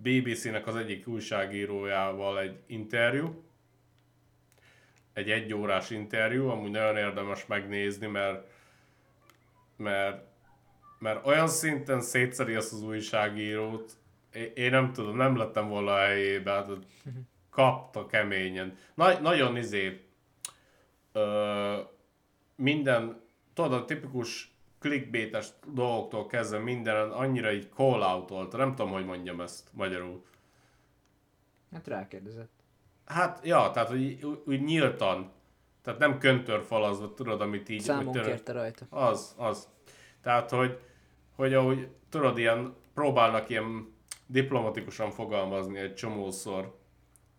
BBC-nek 0.03 0.67
az 0.67 0.76
egyik 0.76 1.07
újságírójával 1.07 2.41
egy 2.41 2.59
interjú, 2.67 3.45
egy 5.12 5.31
egyórás 5.31 5.91
interjú, 5.91 6.49
amúgy 6.49 6.71
nagyon 6.71 6.97
érdemes 6.97 7.47
megnézni, 7.47 8.07
mert, 8.07 8.50
mert, 9.76 10.25
mert 10.99 11.26
olyan 11.26 11.49
szinten 11.49 12.00
szétszeri 12.00 12.55
azt 12.55 12.73
az 12.73 12.83
újságírót, 12.83 13.93
én 14.55 14.71
nem 14.71 14.93
tudom, 14.93 15.17
nem 15.17 15.37
lettem 15.37 15.69
volna 15.69 15.93
a 15.93 15.99
helyébe, 15.99 16.50
hát 16.50 16.69
kapta 17.50 18.07
keményen. 18.07 18.76
Na, 18.95 19.21
nagyon 19.21 19.57
izé, 19.57 20.00
ö, 21.12 21.81
minden, 22.57 23.21
tudod, 23.55 23.73
a 23.73 23.85
tipikus 23.85 24.56
clickbaites 24.87 25.49
dolgoktól 25.73 26.26
kezdve 26.26 26.59
mindenen 26.59 27.11
annyira 27.11 27.52
így 27.52 27.69
call 27.75 28.02
out 28.02 28.52
nem 28.52 28.75
tudom, 28.75 28.93
hogy 28.93 29.05
mondjam 29.05 29.40
ezt 29.40 29.69
magyarul. 29.73 30.23
Hát 31.73 31.87
rákérdezett. 31.87 32.50
Hát, 33.05 33.40
ja, 33.45 33.71
tehát 33.71 33.88
hogy 33.88 34.25
úgy, 34.25 34.43
úgy 34.47 34.62
nyíltan, 34.62 35.33
tehát 35.83 35.99
nem 35.99 36.19
köntörfalazva, 36.19 37.14
tudod, 37.14 37.40
amit 37.40 37.69
így... 37.69 37.81
Számon 37.81 38.12
tényleg- 38.12 38.31
kérte 38.31 38.52
rajta. 38.52 38.87
Az, 38.90 39.35
az. 39.37 39.69
Tehát, 40.23 40.50
hogy, 40.50 40.78
hogy 41.37 41.55
ahogy 41.55 41.88
tudod, 42.09 42.38
ilyen, 42.38 42.75
próbálnak 42.95 43.49
ilyen 43.49 43.95
diplomatikusan 44.26 45.11
fogalmazni 45.11 45.78
egy 45.78 45.95
csomószor 45.95 46.78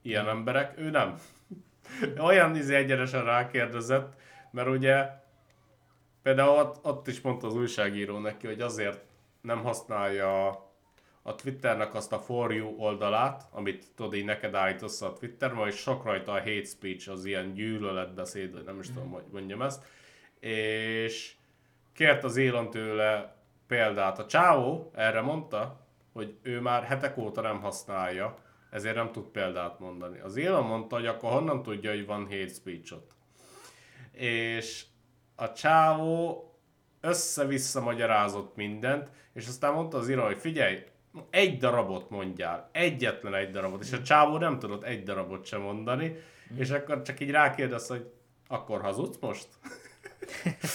ilyen 0.02 0.28
emberek, 0.28 0.78
ő 0.78 0.90
nem. 0.90 1.20
Olyan 2.28 2.56
izé 2.56 2.76
egyenesen 2.76 3.24
rákérdezett, 3.24 4.16
mert 4.52 4.68
ugye 4.68 5.10
például 6.28 6.58
ott, 6.58 6.86
ott 6.86 7.08
is 7.08 7.22
mondta 7.22 7.48
az 7.48 7.56
újságíró 7.56 8.18
neki, 8.18 8.48
hogy 8.48 8.62
azért 8.62 9.02
nem 9.42 9.64
használja 9.64 10.48
a 11.22 11.36
Twitternek 11.36 11.96
azt 11.96 12.14
a 12.14 12.20
For 12.20 12.54
You 12.54 12.76
oldalát, 12.78 13.48
amit 13.52 13.86
tudod, 13.96 14.14
így 14.14 14.26
neked 14.26 14.56
állít 14.56 14.82
össze 14.82 15.06
a 15.06 15.14
Twitter, 15.14 15.54
majd 15.54 15.74
sok 15.74 16.04
rajta 16.04 16.32
a 16.32 16.40
hate 16.40 16.64
speech, 16.64 17.10
az 17.10 17.26
ilyen 17.26 17.54
gyűlöletbeszéd, 17.54 18.54
vagy 18.54 18.64
nem 18.64 18.80
is 18.80 18.88
tudom, 18.88 19.12
hogy 19.12 19.24
mondjam 19.32 19.62
ezt. 19.62 19.84
És 20.40 21.36
kért 21.94 22.24
az 22.24 22.38
Elon 22.38 22.70
tőle 22.70 23.36
példát. 23.68 24.20
A 24.20 24.26
Csávó 24.26 24.92
erre 24.96 25.22
mondta, 25.22 25.88
hogy 26.14 26.36
ő 26.42 26.60
már 26.62 26.84
hetek 26.84 27.18
óta 27.18 27.42
nem 27.42 27.62
használja, 27.62 28.38
ezért 28.70 28.96
nem 28.96 29.12
tud 29.12 29.26
példát 29.26 29.80
mondani. 29.80 30.20
Az 30.20 30.38
Elon 30.38 30.66
mondta, 30.66 30.96
hogy 30.96 31.06
akkor 31.06 31.32
honnan 31.32 31.64
tudja, 31.64 31.90
hogy 31.92 32.06
van 32.06 32.24
hate 32.24 32.48
speech. 32.48 32.96
És 34.12 34.86
a 35.40 35.54
Csávó 35.54 36.44
össze-vissza 37.02 37.82
magyarázott 37.82 38.56
mindent, 38.56 39.10
és 39.34 39.48
aztán 39.48 39.74
mondta 39.74 39.98
az 39.98 40.10
Elon, 40.10 40.26
hogy 40.26 40.38
figyelj, 40.38 40.84
egy 41.30 41.58
darabot 41.58 42.10
mondjál, 42.10 42.70
egyetlen 42.72 43.34
egy 43.34 43.50
darabot, 43.50 43.84
és 43.84 43.92
a 43.92 44.02
Csávó 44.02 44.38
nem 44.38 44.60
tudott 44.60 44.84
egy 44.84 45.04
darabot 45.04 45.46
sem 45.46 45.62
mondani, 45.62 46.16
és 46.56 46.70
akkor 46.70 47.02
csak 47.02 47.20
így 47.20 47.32
rákérdez, 47.32 47.88
hogy 47.88 48.12
akkor 48.48 48.82
hazudsz 48.82 49.18
most? 49.20 49.48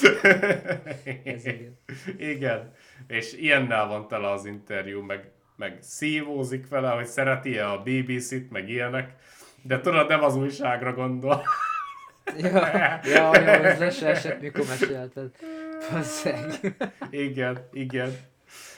Ez 1.24 1.46
igen. 1.46 1.78
Igen, 2.18 2.72
és 3.06 3.32
ilyennel 3.32 3.86
van 3.86 4.08
tele 4.08 4.30
az 4.30 4.44
interjú, 4.44 5.02
meg, 5.02 5.30
meg 5.56 5.78
szívózik 5.80 6.68
vele, 6.68 6.90
hogy 6.90 7.06
szereti-e 7.06 7.70
a 7.70 7.82
BBC-t, 7.82 8.50
meg 8.50 8.68
ilyenek, 8.68 9.16
de 9.62 9.80
tudod, 9.80 10.08
nem 10.08 10.22
az 10.22 10.36
újságra 10.36 10.92
gondol. 10.92 11.42
Ja, 12.38 12.48
ja, 13.04 13.40
ja, 13.40 13.48
ez 13.64 13.78
le 13.78 13.90
se 13.90 14.06
esett, 14.08 14.40
mikor 14.40 14.64
mesélted. 14.66 15.30
Basszeg. 15.92 16.74
igen, 17.10 17.68
igen. 17.72 18.16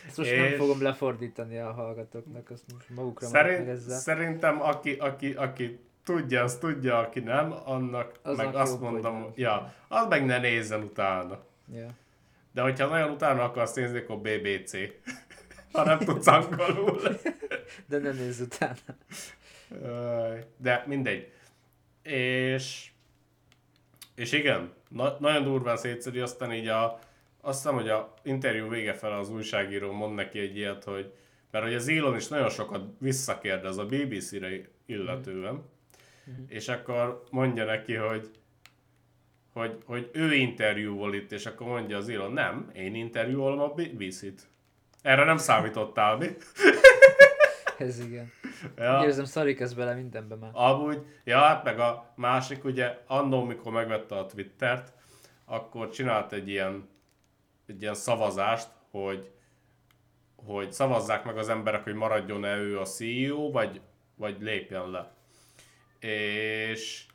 Ezt 0.06 0.16
most 0.16 0.36
nem 0.36 0.44
És- 0.44 0.56
fogom 0.56 0.82
lefordítani 0.82 1.58
a 1.58 1.72
hallgatóknak, 1.72 2.50
azt 2.50 2.62
most 2.72 2.88
magukra 2.90 3.26
Szerint, 3.26 3.68
ezzel. 3.68 3.98
szerintem 3.98 4.62
aki, 4.62 4.92
aki, 4.92 5.32
aki 5.32 5.78
tudja, 6.04 6.42
az 6.42 6.56
tudja, 6.58 6.98
aki 6.98 7.20
nem, 7.20 7.54
annak 7.64 8.12
Aznak 8.22 8.46
meg 8.46 8.54
azt 8.54 8.80
mondom, 8.80 9.18
nem. 9.20 9.30
ja, 9.34 9.74
az 9.88 10.06
meg 10.08 10.24
ne 10.24 10.38
nézzen 10.38 10.82
utána. 10.82 11.38
Ja. 11.74 11.86
De 12.52 12.62
hogyha 12.62 12.86
nagyon 12.86 13.10
utána 13.10 13.42
akarsz 13.42 13.74
nézni, 13.74 13.98
akkor 13.98 14.18
BBC. 14.18 14.72
ha 15.72 15.84
nem 15.84 15.98
tudsz 15.98 16.26
angolul. 16.26 17.00
De 17.86 17.98
ne 17.98 18.10
nézz 18.10 18.40
utána. 18.40 18.74
De 20.56 20.84
mindegy. 20.86 21.32
És, 22.02 22.90
és 24.14 24.33
igen, 24.33 24.73
na, 24.88 25.16
nagyon 25.21 25.42
durván 25.42 25.76
szétszedi, 25.76 26.21
aztán 26.21 26.52
így 26.52 26.66
a, 26.66 26.99
azt 27.40 27.62
hiszem, 27.62 27.75
hogy 27.75 27.88
a 27.88 28.14
interjú 28.23 28.68
vége 28.68 28.94
fel 28.94 29.12
az 29.12 29.30
újságíró 29.30 29.92
mond 29.92 30.14
neki 30.14 30.38
egy 30.38 30.56
ilyet, 30.56 30.85
hogy 30.85 31.12
mert 31.50 31.64
hogy 31.64 31.75
az 31.75 31.88
Elon 31.88 32.16
is 32.16 32.28
nagyon 32.28 32.50
sokat 32.50 32.85
visszakérdez 32.99 33.76
a 33.76 33.87
BBC-re 33.87 34.49
illetően, 34.87 35.62
és 36.49 36.68
akkor 36.68 37.25
mondja 37.30 37.64
neki, 37.64 37.94
hogy 37.94 38.30
hogy, 39.52 39.78
hogy 39.85 40.11
ő 40.12 40.33
interjúval 40.33 41.14
itt, 41.14 41.33
és 41.33 41.47
akkor 41.47 41.66
mondja 41.66 41.97
az 41.97 42.09
Elon, 42.09 42.33
nem, 42.33 42.71
én 42.75 42.94
interjúolom 42.94 43.61
a 43.61 43.75
Viszit. 43.97 44.49
Erre 45.02 45.25
nem 45.25 45.37
számítottál, 45.37 46.16
mi? 46.16 46.26
Ez 47.78 48.00
igen. 48.00 48.33
Ja. 48.76 48.99
Úgy 48.99 49.04
érzem, 49.04 49.25
szarik 49.25 49.61
ez 49.61 49.75
bele 49.75 49.95
mindenbe 49.95 50.35
már. 50.35 50.50
Amúgy, 50.52 51.07
ja, 51.25 51.38
hát 51.38 51.64
meg 51.64 51.78
a 51.78 52.12
másik, 52.16 52.64
ugye, 52.64 52.99
annó, 53.07 53.45
mikor 53.45 53.73
megvette 53.73 54.16
a 54.16 54.26
Twittert, 54.26 54.93
akkor 55.45 55.88
csinált 55.90 56.33
egy 56.33 56.49
ilyen, 56.49 56.88
egy 57.66 57.83
ilyen 57.83 57.95
szavazást, 57.95 58.69
hogy, 58.90 59.31
hogy 60.37 60.73
szavazzák 60.73 61.25
meg 61.25 61.37
az 61.37 61.49
emberek, 61.49 61.83
hogy 61.85 61.95
maradjon-e 61.95 62.57
ő 62.57 62.78
a 62.78 62.85
CEO, 62.85 63.50
vagy, 63.50 63.81
vagy 64.14 64.37
lépjen 64.40 64.90
le. 64.90 65.12
És 66.09 67.07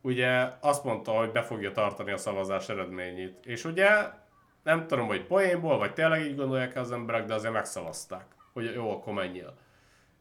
ugye 0.00 0.48
azt 0.60 0.84
mondta, 0.84 1.10
hogy 1.12 1.32
be 1.32 1.42
fogja 1.42 1.72
tartani 1.72 2.12
a 2.12 2.16
szavazás 2.16 2.68
eredményét. 2.68 3.46
És 3.46 3.64
ugye 3.64 3.88
nem 4.62 4.86
tudom, 4.86 5.06
hogy 5.06 5.26
poénból, 5.26 5.78
vagy 5.78 5.92
tényleg 5.92 6.26
így 6.26 6.36
gondolják 6.36 6.76
az 6.76 6.92
emberek, 6.92 7.24
de 7.24 7.34
azért 7.34 7.52
megszavazták, 7.52 8.26
hogy 8.54 8.72
jó, 8.74 8.90
akkor 8.90 9.12
menjél. 9.12 9.56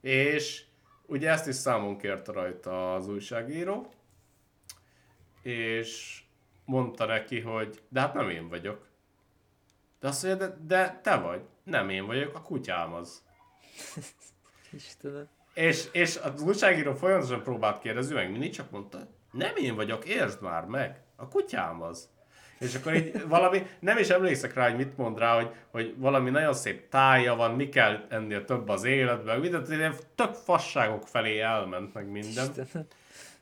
És 0.01 0.63
ugye 1.05 1.29
ezt 1.29 1.47
is 1.47 1.55
számon 1.55 1.97
kérte 1.97 2.31
rajta 2.31 2.95
az 2.95 3.07
újságíró, 3.07 3.93
és 5.41 6.21
mondta 6.65 7.05
neki, 7.05 7.39
hogy 7.39 7.81
de 7.89 7.99
hát 7.99 8.13
nem 8.13 8.29
én 8.29 8.49
vagyok. 8.49 8.87
De 9.99 10.07
azt 10.07 10.23
mondja, 10.23 10.47
de, 10.47 10.57
de 10.65 10.99
te 11.03 11.17
vagy. 11.17 11.41
Nem 11.63 11.89
én 11.89 12.05
vagyok, 12.05 12.35
a 12.35 12.41
kutyám 12.41 12.93
az. 12.93 13.23
Istenem. 14.71 15.29
És, 15.53 15.87
és 15.91 16.17
az 16.17 16.41
újságíró 16.41 16.93
folyamatosan 16.93 17.43
próbált 17.43 17.79
kérdezni, 17.79 18.13
meg 18.13 18.31
mindig 18.31 18.51
csak 18.51 18.71
mondta, 18.71 19.07
nem 19.31 19.55
én 19.55 19.75
vagyok, 19.75 20.05
értsd 20.05 20.41
már 20.41 20.65
meg, 20.65 21.03
a 21.15 21.27
kutyám 21.27 21.81
az. 21.81 22.09
És 22.63 22.75
akkor 22.75 22.95
így 22.95 23.27
valami, 23.27 23.65
nem 23.79 23.97
is 23.97 24.09
emlékszek 24.09 24.53
rá, 24.53 24.67
hogy 24.67 24.77
mit 24.77 24.97
mond 24.97 25.17
rá, 25.17 25.35
hogy, 25.35 25.49
hogy 25.71 25.93
valami 25.97 26.29
nagyon 26.29 26.53
szép 26.53 26.89
tája 26.89 27.35
van, 27.35 27.51
mi 27.55 27.69
kell 27.69 28.05
ennél 28.09 28.45
több 28.45 28.69
az 28.69 28.83
életben, 28.83 29.39
mindent, 29.39 29.69
ilyen 29.69 29.95
tök 30.15 30.33
fasságok 30.33 31.07
felé 31.07 31.39
elment 31.39 31.93
meg 31.93 32.07
minden. 32.07 32.47
Istenem. 32.47 32.87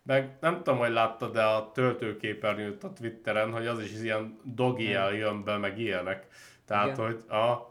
Meg 0.03 0.37
nem 0.39 0.57
tudom, 0.57 0.77
hogy 0.77 0.91
láttad, 0.91 1.33
de 1.33 1.43
a 1.43 1.71
töltőképernyőt 1.71 2.83
a 2.83 2.93
Twitteren, 2.93 3.51
hogy 3.51 3.67
az 3.67 3.79
is 3.79 4.01
ilyen 4.01 4.39
dogi 4.43 4.89
jön 4.89 5.43
be, 5.43 5.57
meg 5.57 5.79
ilyenek. 5.79 6.27
Tehát, 6.65 6.97
Igen. 6.97 7.05
hogy, 7.05 7.23
a, 7.37 7.67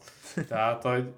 tehát, 0.49 0.83
hogy 0.83 1.13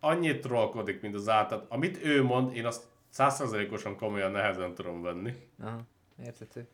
annyit 0.00 0.40
trollkodik, 0.40 1.00
mint 1.00 1.14
az 1.14 1.28
átad. 1.28 1.66
Amit 1.68 2.04
ő 2.04 2.22
mond, 2.22 2.56
én 2.56 2.66
azt 2.66 2.84
százszerzalékosan 3.08 3.96
komolyan 3.96 4.30
nehezen 4.30 4.74
tudom 4.74 5.02
venni. 5.02 5.34
Aha, 5.62 5.80
értető. 6.24 6.68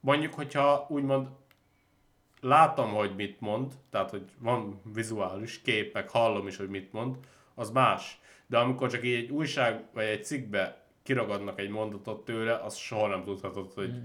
Mondjuk, 0.00 0.34
hogyha 0.34 0.86
úgymond 0.88 1.28
látom, 2.40 2.90
hogy 2.94 3.14
mit 3.14 3.40
mond, 3.40 3.72
tehát, 3.90 4.10
hogy 4.10 4.24
van 4.38 4.80
vizuális 4.94 5.62
képek, 5.62 6.10
hallom 6.10 6.46
is, 6.46 6.56
hogy 6.56 6.68
mit 6.68 6.92
mond, 6.92 7.16
az 7.54 7.70
más. 7.70 8.20
De 8.46 8.58
amikor 8.58 8.90
csak 8.90 9.04
így 9.04 9.14
egy 9.14 9.30
újság 9.30 9.84
vagy 9.92 10.04
egy 10.04 10.24
cikkbe 10.24 10.82
kiragadnak 11.02 11.58
egy 11.60 11.68
mondatot 11.68 12.24
tőle, 12.24 12.54
az 12.54 12.76
soha 12.76 13.06
nem 13.06 13.24
tudhatod, 13.24 13.72
hogy 13.72 13.88
Mhm. 13.88 13.98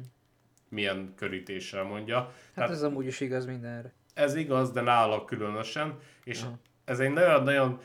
milyen 0.69 1.13
körítéssel 1.15 1.83
mondja. 1.83 2.15
Hát 2.17 2.33
Tehát 2.53 2.69
ez 2.69 2.83
amúgy 2.83 3.05
is 3.05 3.19
igaz 3.19 3.45
mindenre. 3.45 3.93
ez 4.13 4.35
igaz, 4.35 4.71
de 4.71 4.81
nála 4.81 5.25
különösen, 5.25 5.97
és 6.23 6.41
Aha. 6.41 6.53
ez 6.85 6.99
egy 6.99 7.11
nagyon-nagyon 7.11 7.79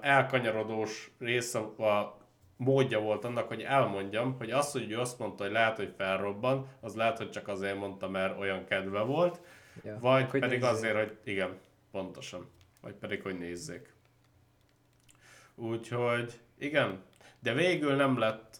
elkanyarodós 0.00 1.10
része 1.18 1.58
a 1.58 2.20
módja 2.64 3.00
volt 3.00 3.24
annak, 3.24 3.48
hogy 3.48 3.62
elmondjam, 3.62 4.34
hogy 4.38 4.50
az, 4.50 4.72
hogy 4.72 4.90
ő 4.90 4.98
azt 5.00 5.18
mondta, 5.18 5.42
hogy 5.42 5.52
lehet, 5.52 5.76
hogy 5.76 5.94
felrobban, 5.96 6.66
az 6.80 6.94
lehet, 6.94 7.16
hogy 7.18 7.30
csak 7.30 7.48
azért 7.48 7.78
mondta, 7.78 8.08
mert 8.08 8.38
olyan 8.38 8.64
kedve 8.64 9.00
volt, 9.00 9.40
Ja. 9.84 9.98
vagy 10.00 10.30
hogy 10.30 10.40
pedig 10.40 10.60
nézzék. 10.60 10.74
azért, 10.76 10.96
hogy 10.96 11.18
igen, 11.24 11.58
pontosan. 11.90 12.50
Vagy 12.80 12.94
pedig, 12.94 13.22
hogy 13.22 13.38
nézzék. 13.38 13.94
Úgyhogy 15.54 16.40
igen, 16.58 17.02
de 17.40 17.52
végül 17.52 17.94
nem 17.94 18.18
lett 18.18 18.56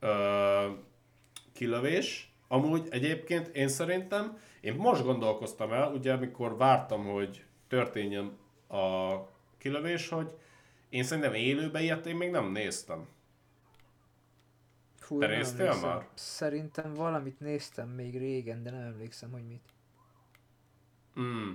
ö, 0.00 0.70
kilövés. 1.52 2.30
Amúgy 2.48 2.86
egyébként 2.90 3.46
én 3.48 3.68
szerintem, 3.68 4.38
én 4.60 4.74
most 4.74 5.02
gondolkoztam 5.04 5.72
el, 5.72 5.92
ugye 5.92 6.12
amikor 6.12 6.56
vártam, 6.56 7.04
hogy 7.04 7.44
történjen 7.68 8.36
a 8.68 9.14
kilövés, 9.58 10.08
hogy 10.08 10.30
én 10.88 11.02
szerintem 11.02 11.34
élőben 11.34 11.82
ilyet 11.82 12.06
én 12.06 12.16
még 12.16 12.30
nem 12.30 12.52
néztem. 12.52 13.08
Fú, 15.06 15.18
Te 15.18 15.26
néztél 15.26 15.60
emlékszem. 15.66 15.88
már? 15.88 16.08
Szerintem 16.14 16.94
valamit 16.94 17.40
néztem 17.40 17.88
még 17.88 18.18
régen, 18.18 18.62
de 18.62 18.70
nem 18.70 18.80
emlékszem, 18.80 19.30
hogy 19.30 19.46
mit. 19.46 19.62
Mm. 21.20 21.54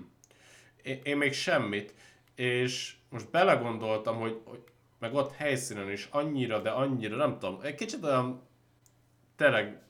Én, 0.82 1.00
én 1.04 1.18
még 1.18 1.34
semmit. 1.34 1.94
És 2.36 2.96
most 3.10 3.30
belegondoltam, 3.30 4.20
hogy, 4.20 4.42
hogy 4.46 4.64
meg 5.00 5.14
ott 5.14 5.32
helyszínen 5.32 5.92
is 5.92 6.08
annyira, 6.12 6.60
de 6.60 6.70
annyira, 6.70 7.16
nem 7.16 7.40
tudom, 7.40 7.60
egy 7.62 7.76
kicsit 7.76 8.04
olyan 8.04 8.42
tényleg 9.36 9.82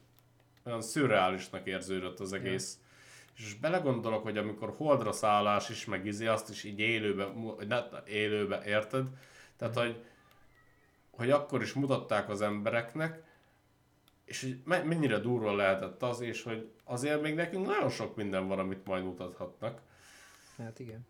olyan 0.65 0.81
szürreálisnak 0.81 1.67
érződött 1.67 2.19
az 2.19 2.33
egész. 2.33 2.79
És 3.37 3.43
most 3.43 3.59
belegondolok, 3.59 4.23
hogy 4.23 4.37
amikor 4.37 4.73
holdra 4.77 5.11
szállás 5.11 5.69
is, 5.69 5.85
meg 5.85 6.05
izé, 6.05 6.27
azt 6.27 6.49
is 6.49 6.63
így 6.63 6.79
élőbe, 6.79 7.27
ne, 7.67 7.83
élőbe, 8.05 8.61
érted? 8.65 9.07
Tehát, 9.57 9.75
hogy, 9.75 10.03
hogy 11.11 11.29
akkor 11.29 11.61
is 11.61 11.73
mutatták 11.73 12.29
az 12.29 12.41
embereknek, 12.41 13.29
és 14.31 14.41
hogy 14.41 14.61
me- 14.63 14.83
mennyire 14.83 15.19
durva 15.19 15.55
lehetett 15.55 16.03
az, 16.03 16.21
és 16.21 16.43
hogy 16.43 16.71
azért 16.83 17.21
még 17.21 17.35
nekünk 17.35 17.65
nagyon 17.65 17.89
sok 17.89 18.15
minden 18.15 18.47
van, 18.47 18.59
amit 18.59 18.85
majd 18.85 19.03
mutathatnak. 19.03 19.81
Hát 20.57 20.79
igen. 20.79 21.05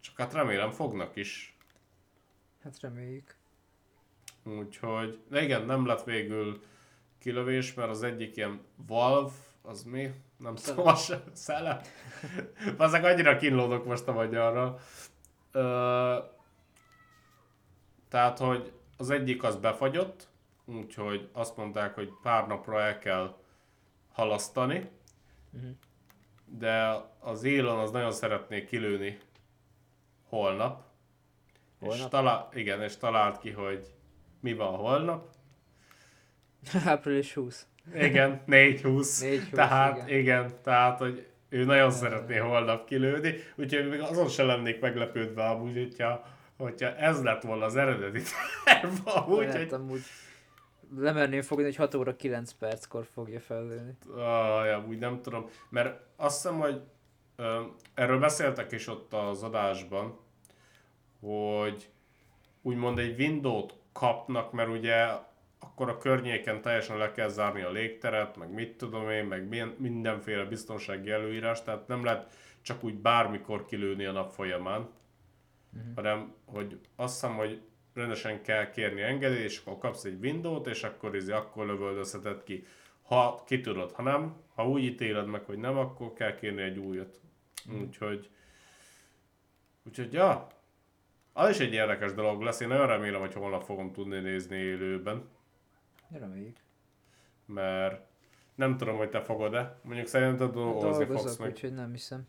Csak 0.00 0.16
hát 0.16 0.32
remélem 0.32 0.70
fognak 0.70 1.16
is. 1.16 1.56
Hát 2.62 2.80
reméljük. 2.80 3.36
Úgyhogy, 4.44 5.18
de 5.28 5.42
igen, 5.42 5.64
nem 5.66 5.86
lett 5.86 6.04
végül 6.04 6.62
kilövés, 7.18 7.74
mert 7.74 7.90
az 7.90 8.02
egyik 8.02 8.36
ilyen 8.36 8.60
Valve, 8.86 9.32
az 9.62 9.82
mi? 9.82 10.10
Nem 10.38 10.54
az 10.76 11.04
se- 11.04 11.24
szele. 11.32 11.80
Azok 12.76 13.04
annyira 13.04 13.36
kínlódok 13.36 13.84
most 13.84 14.08
a 14.08 14.12
magyarra. 14.12 14.78
Ö, 15.52 16.18
tehát, 18.08 18.38
hogy 18.38 18.72
az 18.96 19.10
egyik 19.10 19.42
az 19.42 19.56
befagyott, 19.56 20.28
úgyhogy 20.64 21.28
azt 21.32 21.56
mondták, 21.56 21.94
hogy 21.94 22.12
pár 22.22 22.46
napra 22.46 22.80
el 22.80 22.98
kell 22.98 23.36
halasztani, 24.12 24.90
Mhm. 25.50 25.66
de 26.46 27.02
az 27.20 27.44
Elon 27.44 27.78
az 27.78 27.90
nagyon 27.90 28.12
szeretné 28.12 28.64
kilőni 28.64 29.18
holnap. 30.28 30.82
És 31.80 31.86
Holnap? 31.88 32.10
talál, 32.10 32.48
igen, 32.52 32.82
és 32.82 32.96
talált 32.96 33.38
ki, 33.38 33.50
hogy 33.50 33.94
mi 34.40 34.54
van 34.54 34.76
holnap. 34.76 35.28
Április 36.86 37.34
20. 37.34 37.66
Igen, 37.94 38.42
4-20. 38.46 39.20
4-20, 39.22 39.50
tehát 39.50 39.96
igen. 39.96 40.18
igen. 40.18 40.52
tehát 40.62 40.98
hogy 40.98 41.26
ő 41.48 41.64
nagyon 41.64 41.90
szeretné 41.90 42.36
holnap 42.36 42.86
kilőni, 42.86 43.34
úgyhogy 43.56 43.88
még 43.88 44.00
azon 44.00 44.28
sem 44.28 44.46
lennék 44.46 44.80
meglepődve 44.80 45.44
amúgy, 45.48 45.74
hogyha, 45.76 46.26
hogyha 46.56 46.96
ez 46.96 47.22
lett 47.22 47.42
volna 47.42 47.64
az 47.64 47.76
eredeti 47.76 48.20
terv, 48.64 48.92
amúgy, 49.04 49.56
hogy 49.56 49.72
amúgy 49.72 50.02
lemerném 50.96 51.42
fogni, 51.42 51.64
hogy 51.64 51.76
6 51.76 51.94
óra 51.94 52.16
9 52.16 52.52
perckor 52.52 53.06
fogja 53.12 53.40
fellőni. 53.40 53.96
Ah, 54.16 54.66
ja, 54.66 54.84
úgy 54.88 54.98
nem 54.98 55.22
tudom, 55.22 55.48
mert 55.68 56.00
azt 56.16 56.42
hiszem, 56.42 56.58
hogy 56.58 56.80
ö, 57.36 57.62
erről 57.94 58.18
beszéltek 58.18 58.72
is 58.72 58.88
ott 58.88 59.12
az 59.12 59.42
adásban, 59.42 60.18
hogy 61.20 61.90
úgymond 62.62 62.98
egy 62.98 63.20
Windows-t 63.20 63.74
kapnak, 63.92 64.52
mert 64.52 64.68
ugye 64.68 65.06
akkor 65.58 65.88
a 65.88 65.98
környéken 65.98 66.60
teljesen 66.60 66.96
le 66.96 67.12
kell 67.12 67.28
zárni 67.28 67.62
a 67.62 67.70
légteret, 67.70 68.36
meg 68.36 68.52
mit 68.52 68.76
tudom 68.76 69.10
én, 69.10 69.24
meg 69.24 69.74
mindenféle 69.78 70.44
biztonsági 70.44 71.10
előírás, 71.10 71.62
tehát 71.62 71.88
nem 71.88 72.04
lehet 72.04 72.36
csak 72.62 72.84
úgy 72.84 72.94
bármikor 72.94 73.64
kilőni 73.64 74.04
a 74.04 74.12
nap 74.12 74.30
folyamán, 74.30 74.80
uh-huh. 74.80 75.94
hanem 75.94 76.34
hogy 76.44 76.80
azt 76.96 77.12
hiszem, 77.12 77.36
hogy 77.36 77.62
rendesen 77.94 78.42
kell 78.42 78.70
kérni 78.70 79.02
engedélyt, 79.02 79.44
és 79.44 79.58
akkor 79.58 79.78
kapsz 79.78 80.04
egy 80.04 80.18
Windows-t, 80.22 80.66
és 80.66 80.82
akkor, 80.82 81.16
izé, 81.16 81.32
akkor 81.32 81.66
lövöldözheted 81.66 82.42
ki. 82.42 82.66
Ha 83.02 83.42
ki 83.46 83.60
tudod, 83.60 83.92
ha 83.92 84.02
nem, 84.02 84.36
ha 84.54 84.68
úgy 84.68 84.82
ítéled 84.82 85.26
meg, 85.26 85.44
hogy 85.44 85.58
nem, 85.58 85.78
akkor 85.78 86.12
kell 86.12 86.34
kérni 86.34 86.62
egy 86.62 86.78
újat. 86.78 87.20
Úgyhogy, 87.80 88.30
úgyhogy, 89.82 90.12
ja, 90.12 90.46
az 91.32 91.50
is 91.50 91.58
egy 91.58 91.72
érdekes 91.72 92.12
dolog 92.12 92.42
lesz. 92.42 92.60
Én 92.60 92.68
nagyon 92.68 92.86
remélem, 92.86 93.20
hogy 93.20 93.32
holnap 93.32 93.62
fogom 93.62 93.92
tudni 93.92 94.18
nézni 94.18 94.56
élőben, 94.56 95.28
Reméljük. 96.08 96.56
mert 97.46 98.06
nem 98.54 98.76
tudom, 98.76 98.96
hogy 98.96 99.10
te 99.10 99.20
fogod-e. 99.20 99.78
Mondjuk 99.82 100.06
szerinted 100.06 100.52
dolgozni 100.52 101.04
fogsz 101.04 101.36
meg. 101.36 101.50
úgyhogy 101.50 101.74
nem 101.74 101.90
hiszem. 101.90 102.26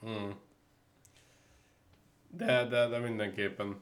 Hmm. 0.00 0.38
De, 2.28 2.66
de, 2.66 2.88
de 2.88 2.98
mindenképpen 2.98 3.80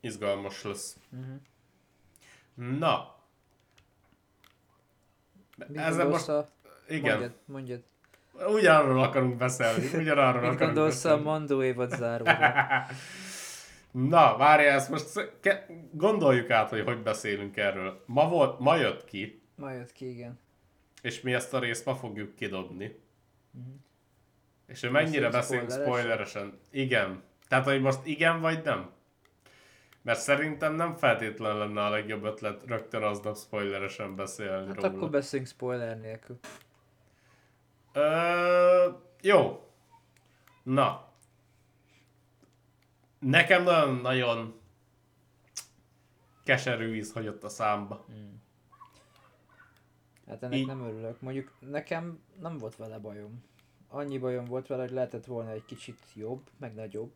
izgalmas 0.00 0.62
lesz. 0.62 0.96
Uh-huh. 1.10 2.78
Na, 2.78 3.18
Ezzel 5.74 6.08
most, 6.08 6.28
a... 6.28 6.50
igen, 6.88 7.18
Mondjad, 7.18 7.34
mondjad. 7.44 7.82
ugyanarról 8.54 9.02
akarunk 9.02 9.36
beszélni, 9.36 9.86
ugyanarról 9.96 10.40
Mit 10.40 10.50
akarunk 10.50 10.58
gondolsz 10.74 11.04
a 11.04 11.08
beszélni. 11.08 11.22
Mandó 11.24 11.62
évad 11.62 11.90
záróra? 11.90 12.38
Na, 13.90 14.36
várjál, 14.36 14.76
ezt 14.76 14.90
most 14.90 15.32
ke- 15.40 15.66
gondoljuk 15.92 16.50
át, 16.50 16.68
hogy 16.68 16.80
hogy 16.84 17.02
beszélünk 17.02 17.56
erről. 17.56 18.02
Ma, 18.06 18.28
volt, 18.28 18.58
ma 18.58 18.76
jött 18.76 19.04
ki, 19.04 19.42
Ma 19.54 19.70
jött 19.72 19.92
ki, 19.92 20.10
igen. 20.10 20.38
és 21.02 21.20
mi 21.20 21.32
ezt 21.34 21.54
a 21.54 21.58
részt 21.58 21.84
ma 21.84 21.94
fogjuk 21.94 22.34
kidobni. 22.34 23.00
És 24.66 24.80
hogy 24.80 24.90
mennyire 24.90 25.30
Beszélünk 25.30 25.70
spoileresen. 25.70 26.58
Igen. 26.70 27.22
Tehát, 27.48 27.64
hogy 27.64 27.80
most 27.80 28.06
igen 28.06 28.40
vagy 28.40 28.62
nem? 28.64 28.90
Mert 30.02 30.20
szerintem 30.20 30.74
nem 30.74 30.94
feltétlen 30.96 31.56
lenne 31.58 31.84
a 31.84 31.88
legjobb 31.88 32.24
ötlet 32.24 32.62
rögtön 32.66 33.02
aznap 33.02 33.36
spoileresen 33.36 34.16
beszélni 34.16 34.66
Hát 34.66 34.76
róla. 34.76 34.88
akkor 34.96 35.10
beszélünk 35.10 35.48
spoiler 35.48 36.00
nélkül. 36.00 36.38
Ö, 37.92 38.90
jó. 39.20 39.68
Na. 40.62 41.08
Nekem 43.18 43.62
nagyon-nagyon 43.62 44.60
keserű 46.44 46.94
íz 46.94 47.12
hagyott 47.12 47.44
a 47.44 47.48
számba. 47.48 48.04
Hát 50.28 50.42
ennek 50.42 50.58
Így- 50.58 50.66
nem 50.66 50.84
örülök. 50.84 51.20
Mondjuk 51.20 51.52
nekem 51.58 52.20
nem 52.40 52.58
volt 52.58 52.76
vele 52.76 52.98
bajom. 52.98 53.44
Annyi 53.88 54.18
bajom 54.18 54.44
volt 54.44 54.66
vele, 54.66 54.82
hogy 54.82 54.90
lehetett 54.90 55.24
volna 55.24 55.50
egy 55.50 55.64
kicsit 55.64 55.98
jobb, 56.14 56.50
meg 56.58 56.74
nagyobb. 56.74 57.12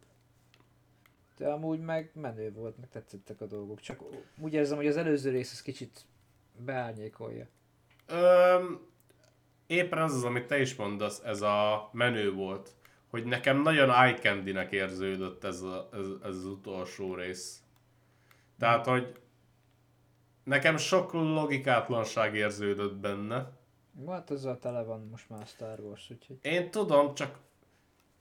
De 1.37 1.49
amúgy 1.49 1.81
meg 1.81 2.11
menő 2.15 2.53
volt, 2.53 2.79
meg 2.79 2.89
tetszettek 2.89 3.41
a 3.41 3.47
dolgok. 3.47 3.81
Csak 3.81 4.03
úgy 4.39 4.53
érzem, 4.53 4.77
hogy 4.77 4.87
az 4.87 4.97
előző 4.97 5.31
rész 5.31 5.53
az 5.53 5.63
kicsit 5.63 6.07
beárnyékolja. 6.57 7.47
Öm, 8.07 8.87
éppen 9.67 9.99
az 9.99 10.15
az, 10.15 10.25
amit 10.25 10.47
te 10.47 10.61
is 10.61 10.75
mondasz, 10.75 11.23
ez 11.25 11.43
a 11.43 11.89
menő 11.93 12.33
volt. 12.33 12.75
Hogy 13.11 13.25
nekem 13.25 13.63
nagyon 13.63 13.91
eye 13.91 14.15
candy-nek 14.15 14.73
érződött 14.73 15.45
ez, 15.45 15.63
a, 15.63 15.89
ez, 15.93 16.07
ez 16.23 16.37
az 16.37 16.45
utolsó 16.45 17.15
rész. 17.15 17.63
Tehát, 18.59 18.87
hogy 18.87 19.17
nekem 20.45 20.77
sok 20.77 21.13
logikátlanság 21.13 22.35
érződött 22.35 22.95
benne. 22.95 23.53
Hát 24.07 24.31
azzal 24.31 24.59
tele 24.59 24.83
van 24.83 25.09
most 25.11 25.29
már 25.29 25.47
Star 25.47 25.81
Wars, 25.81 26.11
úgyhogy... 26.11 26.39
Én 26.43 26.71
tudom, 26.71 27.15
csak... 27.15 27.39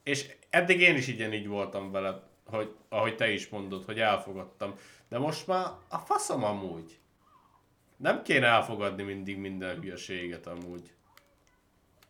És 0.04 0.36
eddig 0.50 0.80
én 0.80 0.96
is 0.96 1.08
így 1.08 1.48
voltam 1.48 1.92
vele, 1.92 2.24
hogy, 2.54 2.76
ahogy 2.90 3.16
te 3.16 3.30
is 3.30 3.50
mondod, 3.50 3.86
hogy 3.86 4.00
elfogadtam. 4.00 4.76
De 5.10 5.18
most 5.18 5.48
már 5.48 5.66
a 5.90 5.98
faszom 5.98 6.44
amúgy. 6.44 7.00
Nem 7.98 8.22
kéne 8.24 8.48
elfogadni 8.48 9.04
mindig 9.04 9.38
minden 9.38 9.80
hülyeséget 9.80 10.48
amúgy. 10.48 10.94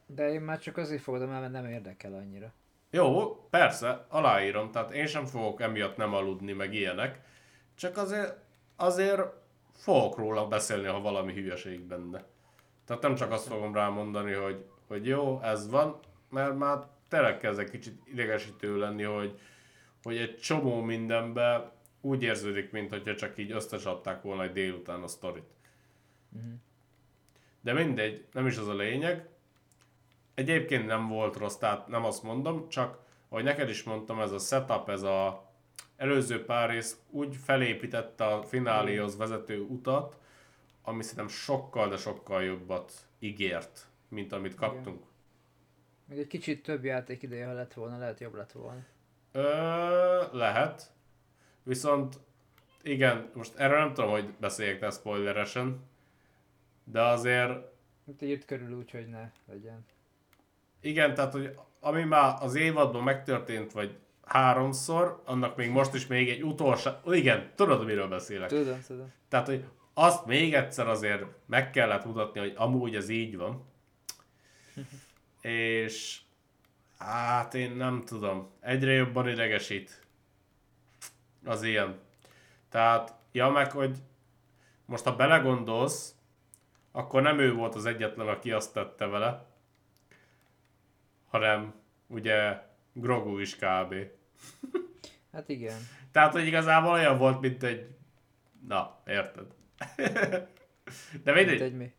De 0.05 0.31
én 0.31 0.41
már 0.41 0.59
csak 0.59 0.77
azért 0.77 1.01
fogadom 1.01 1.31
el, 1.31 1.39
mert 1.39 1.51
nem 1.51 1.65
érdekel 1.65 2.13
annyira. 2.13 2.53
Jó, 2.89 3.35
persze, 3.49 4.05
aláírom, 4.09 4.71
tehát 4.71 4.91
én 4.93 5.07
sem 5.07 5.25
fogok 5.25 5.61
emiatt 5.61 5.97
nem 5.97 6.13
aludni, 6.13 6.51
meg 6.51 6.73
ilyenek. 6.73 7.19
Csak 7.75 7.97
azért, 7.97 8.37
azért 8.75 9.21
fogok 9.75 10.17
róla 10.17 10.47
beszélni, 10.47 10.87
ha 10.87 11.01
valami 11.01 11.33
hülyeség 11.33 11.81
benne. 11.81 12.23
Tehát 12.85 13.01
nem 13.01 13.15
csak 13.15 13.31
azt 13.31 13.47
fogom 13.47 13.73
rámondani, 13.73 14.33
hogy, 14.33 14.65
hogy 14.87 15.07
jó, 15.07 15.39
ez 15.41 15.69
van, 15.69 15.99
mert 16.29 16.57
már 16.57 16.77
tényleg 17.07 17.37
kezd 17.37 17.59
egy 17.59 17.69
kicsit 17.69 18.01
idegesítő 18.05 18.77
lenni, 18.77 19.03
hogy, 19.03 19.39
hogy 20.03 20.17
egy 20.17 20.37
csomó 20.37 20.81
mindenbe 20.81 21.71
úgy 22.01 22.23
érződik, 22.23 22.71
mintha 22.71 23.15
csak 23.15 23.37
így 23.37 23.51
összecsapták 23.51 24.21
volna 24.21 24.43
egy 24.43 24.51
délután 24.51 25.03
a 25.03 25.07
sztorit. 25.07 25.53
De 27.61 27.73
mindegy, 27.73 28.25
nem 28.31 28.47
is 28.47 28.57
az 28.57 28.67
a 28.67 28.73
lényeg. 28.73 29.27
Egyébként 30.33 30.85
nem 30.85 31.07
volt 31.07 31.37
rossz, 31.37 31.55
tehát 31.55 31.87
nem 31.87 32.05
azt 32.05 32.23
mondom, 32.23 32.69
csak 32.69 32.99
ahogy 33.29 33.43
neked 33.43 33.69
is 33.69 33.83
mondtam, 33.83 34.19
ez 34.19 34.31
a 34.31 34.39
setup, 34.39 34.89
ez 34.89 35.01
a 35.01 35.51
előző 35.95 36.45
pár 36.45 36.69
rész 36.69 36.97
úgy 37.09 37.35
felépítette 37.35 38.25
a 38.25 38.43
fináléhoz 38.43 39.17
vezető 39.17 39.59
utat, 39.59 40.17
ami 40.81 41.03
szerintem 41.03 41.27
sokkal, 41.27 41.89
de 41.89 41.97
sokkal 41.97 42.43
jobbat 42.43 42.93
ígért, 43.19 43.87
mint 44.07 44.31
amit 44.31 44.55
kaptunk. 44.55 45.03
Még 46.05 46.19
egy 46.19 46.27
kicsit 46.27 46.63
több 46.63 46.83
játék 46.83 47.21
ideje, 47.21 47.45
ha 47.45 47.53
lett 47.53 47.73
volna, 47.73 47.97
lehet 47.97 48.19
jobb 48.19 48.33
lett 48.33 48.51
volna. 48.51 48.85
Ö, 49.33 50.23
lehet. 50.31 50.91
Viszont 51.63 52.19
igen, 52.83 53.29
most 53.33 53.55
erről 53.55 53.79
nem 53.79 53.93
tudom, 53.93 54.09
hogy 54.09 54.33
beszéljek 54.39 54.79
ne 54.79 54.89
spoileresen, 54.89 55.79
de 56.83 57.01
azért 57.01 57.51
Itt 58.07 58.21
írt 58.21 58.45
körül 58.45 58.77
úgy, 58.77 58.91
hogy 58.91 59.07
ne 59.07 59.31
legyen. 59.47 59.85
Igen, 60.81 61.13
tehát 61.13 61.31
hogy 61.31 61.57
ami 61.79 62.03
már 62.03 62.35
az 62.41 62.55
évadban 62.55 63.03
megtörtént, 63.03 63.71
vagy 63.71 63.97
háromszor, 64.25 65.21
annak 65.25 65.55
még 65.55 65.69
most 65.69 65.93
is 65.93 66.07
még 66.07 66.29
egy 66.29 66.43
utolsó... 66.43 66.89
Igen, 67.05 67.51
tudod, 67.55 67.85
miről 67.85 68.07
beszélek. 68.07 68.49
Tudom, 68.49 68.81
tudom. 68.87 69.11
Tehát, 69.27 69.47
hogy 69.47 69.65
azt 69.93 70.25
még 70.25 70.53
egyszer 70.53 70.87
azért 70.87 71.23
meg 71.45 71.69
kellett 71.69 72.05
mutatni, 72.05 72.39
hogy 72.39 72.53
amúgy 72.55 72.95
ez 72.95 73.09
így 73.09 73.37
van. 73.37 73.65
És 75.41 76.21
hát 76.97 77.53
én 77.53 77.71
nem 77.71 78.03
tudom, 78.05 78.51
egyre 78.59 78.91
jobban 78.91 79.27
idegesít 79.29 80.01
az 81.45 81.63
ilyen. 81.63 81.99
Tehát, 82.69 83.13
ja 83.31 83.49
meg, 83.49 83.71
hogy 83.71 83.97
most 84.85 85.03
ha 85.03 85.15
belegondolsz, 85.15 86.15
akkor 86.91 87.21
nem 87.21 87.39
ő 87.39 87.53
volt 87.53 87.75
az 87.75 87.85
egyetlen, 87.85 88.27
aki 88.27 88.51
azt 88.51 88.73
tette 88.73 89.05
vele, 89.05 89.45
hanem 91.29 91.73
ugye 92.07 92.61
Grogu 92.93 93.37
is 93.37 93.55
kb. 93.55 93.95
Hát 95.33 95.49
igen. 95.49 95.77
Tehát, 96.11 96.31
hogy 96.31 96.45
igazából 96.47 96.91
olyan 96.91 97.17
volt, 97.17 97.41
mint 97.41 97.63
egy... 97.63 97.95
Na, 98.67 99.01
érted. 99.05 99.45
De 101.23 101.31
Mint 101.33 101.35
mindegy, 101.35 101.61
egy 101.61 101.75
mi. 101.75 101.93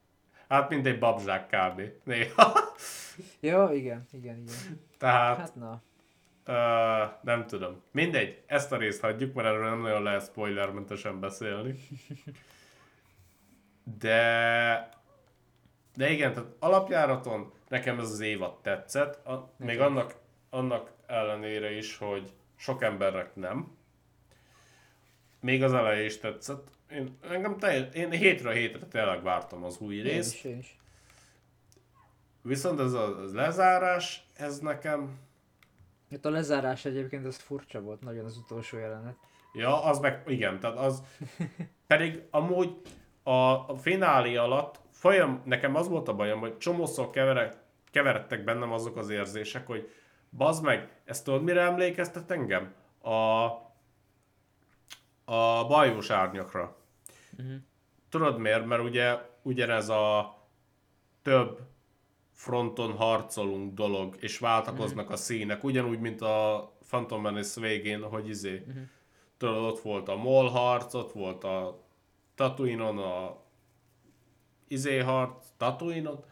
hát 0.48 0.68
mint 0.68 0.86
egy 0.86 0.98
babzsák 0.98 1.46
kb. 1.46 1.82
Néha. 2.04 2.52
Ja, 3.40 3.70
igen, 3.72 4.06
igen, 4.12 4.36
igen. 4.36 4.80
Tehát, 4.98 5.36
Hát 5.36 5.54
na. 5.54 5.82
uh, 6.46 7.12
nem 7.22 7.46
tudom. 7.46 7.82
Mindegy, 7.90 8.42
ezt 8.46 8.72
a 8.72 8.76
részt 8.76 9.00
hagyjuk, 9.00 9.34
mert 9.34 9.48
erről 9.48 9.68
nem 9.68 9.80
nagyon 9.80 10.02
lehet 10.02 10.24
spoilermentesen 10.24 11.20
beszélni. 11.20 11.74
De... 13.98 14.88
De 15.96 16.10
igen, 16.10 16.32
tehát 16.32 16.48
alapjáraton 16.58 17.52
nekem 17.68 17.98
ez 17.98 18.10
az 18.10 18.20
évad 18.20 18.60
tetszett, 18.60 19.26
a, 19.26 19.50
még 19.56 19.80
annak, 19.80 20.14
annak 20.50 20.92
ellenére 21.06 21.76
is, 21.76 21.96
hogy 21.96 22.32
sok 22.56 22.82
embernek 22.82 23.34
nem. 23.34 23.76
Még 25.40 25.62
az 25.62 25.72
eleje 25.72 26.04
is 26.04 26.18
tetszett. 26.18 26.68
Én, 26.90 27.18
engem 27.30 27.58
teljes, 27.58 27.94
én 27.94 28.10
hétről 28.10 28.52
hétre 28.52 28.86
tényleg 28.86 29.22
vártam 29.22 29.64
az 29.64 29.78
új 29.78 29.96
Én 29.96 30.02
részt. 30.02 30.34
is, 30.34 30.44
én 30.44 30.58
is. 30.58 30.76
Viszont 32.46 32.80
ez 32.80 32.92
a 32.92 33.20
ez 33.22 33.34
lezárás, 33.34 34.26
ez 34.36 34.58
nekem... 34.58 35.18
Hát 36.10 36.24
a 36.24 36.30
lezárás 36.30 36.84
egyébként 36.84 37.26
az 37.26 37.36
furcsa 37.36 37.80
volt, 37.80 38.00
nagyon 38.00 38.24
az 38.24 38.36
utolsó 38.36 38.78
jelenet. 38.78 39.16
Ja, 39.52 39.82
az 39.84 39.98
meg, 39.98 40.22
igen, 40.26 40.60
tehát 40.60 40.76
az... 40.76 41.02
Pedig 41.86 42.22
amúgy 42.30 42.80
a, 43.22 43.30
a 43.30 43.76
finálé 43.76 44.36
alatt 44.36 44.80
folyam, 44.90 45.42
nekem 45.44 45.74
az 45.74 45.88
volt 45.88 46.08
a 46.08 46.14
bajom, 46.14 46.40
hogy 46.40 46.58
csomószor 46.58 47.10
keverek, 47.10 47.56
keveredtek 47.90 48.44
bennem 48.44 48.72
azok 48.72 48.96
az 48.96 49.08
érzések, 49.08 49.66
hogy 49.66 49.90
bazd 50.30 50.64
meg, 50.64 51.00
ezt 51.04 51.24
tudod 51.24 51.42
mire 51.42 51.60
emlékeztet 51.60 52.30
engem? 52.30 52.74
A, 53.00 53.10
a 55.24 55.66
bajós 55.66 56.10
árnyakra. 56.10 56.76
Uh-huh. 57.38 57.54
Tudod 58.08 58.38
miért? 58.38 58.66
Mert 58.66 58.82
ugye 58.82 59.18
ugyanez 59.42 59.88
a 59.88 60.36
több 61.22 61.72
fronton 62.34 62.92
harcolunk 62.92 63.74
dolog, 63.74 64.16
és 64.20 64.38
váltakoznak 64.38 65.10
a 65.10 65.16
színek, 65.16 65.64
ugyanúgy, 65.64 66.00
mint 66.00 66.20
a 66.20 66.72
Phantom 66.88 67.22
Menace 67.22 67.60
végén, 67.60 68.02
hogy 68.02 68.28
izé, 68.28 68.64
Mhm. 68.66 68.78
tudod, 69.36 69.64
ott 69.64 69.80
volt 69.80 70.08
a 70.08 70.16
mol 70.16 70.48
harc, 70.48 70.94
ott 70.94 71.12
volt 71.12 71.44
a 71.44 71.82
Tatooine-on 72.34 72.98
a 72.98 73.36
izé 74.68 74.98
harc, 74.98 75.44
Tatooine-on, 75.56 76.24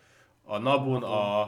a 0.45 0.59
Nabun 0.59 1.03
a, 1.03 1.41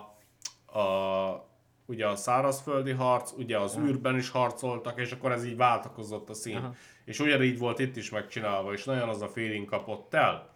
a 0.81 1.53
ugye 1.87 2.07
a 2.07 2.17
szárazföldi 2.17 2.90
harc, 2.90 3.33
ugye 3.33 3.59
az 3.59 3.77
űrben 3.79 4.17
is 4.17 4.29
harcoltak, 4.31 4.99
és 5.01 5.12
akkor 5.12 5.33
ez 5.33 5.45
így 5.45 5.57
váltakozott 5.57 6.29
a 6.31 6.35
szín. 6.35 6.57
Aha. 6.57 6.75
És 7.05 7.19
ugyanígy 7.21 7.59
volt 7.59 7.79
itt 7.79 7.97
is 7.97 8.11
megcsinálva, 8.11 8.73
és 8.73 8.85
nagyon 8.85 9.09
az 9.09 9.23
a 9.23 9.29
feeling 9.29 9.69
kapott 9.69 10.14
el. 10.14 10.53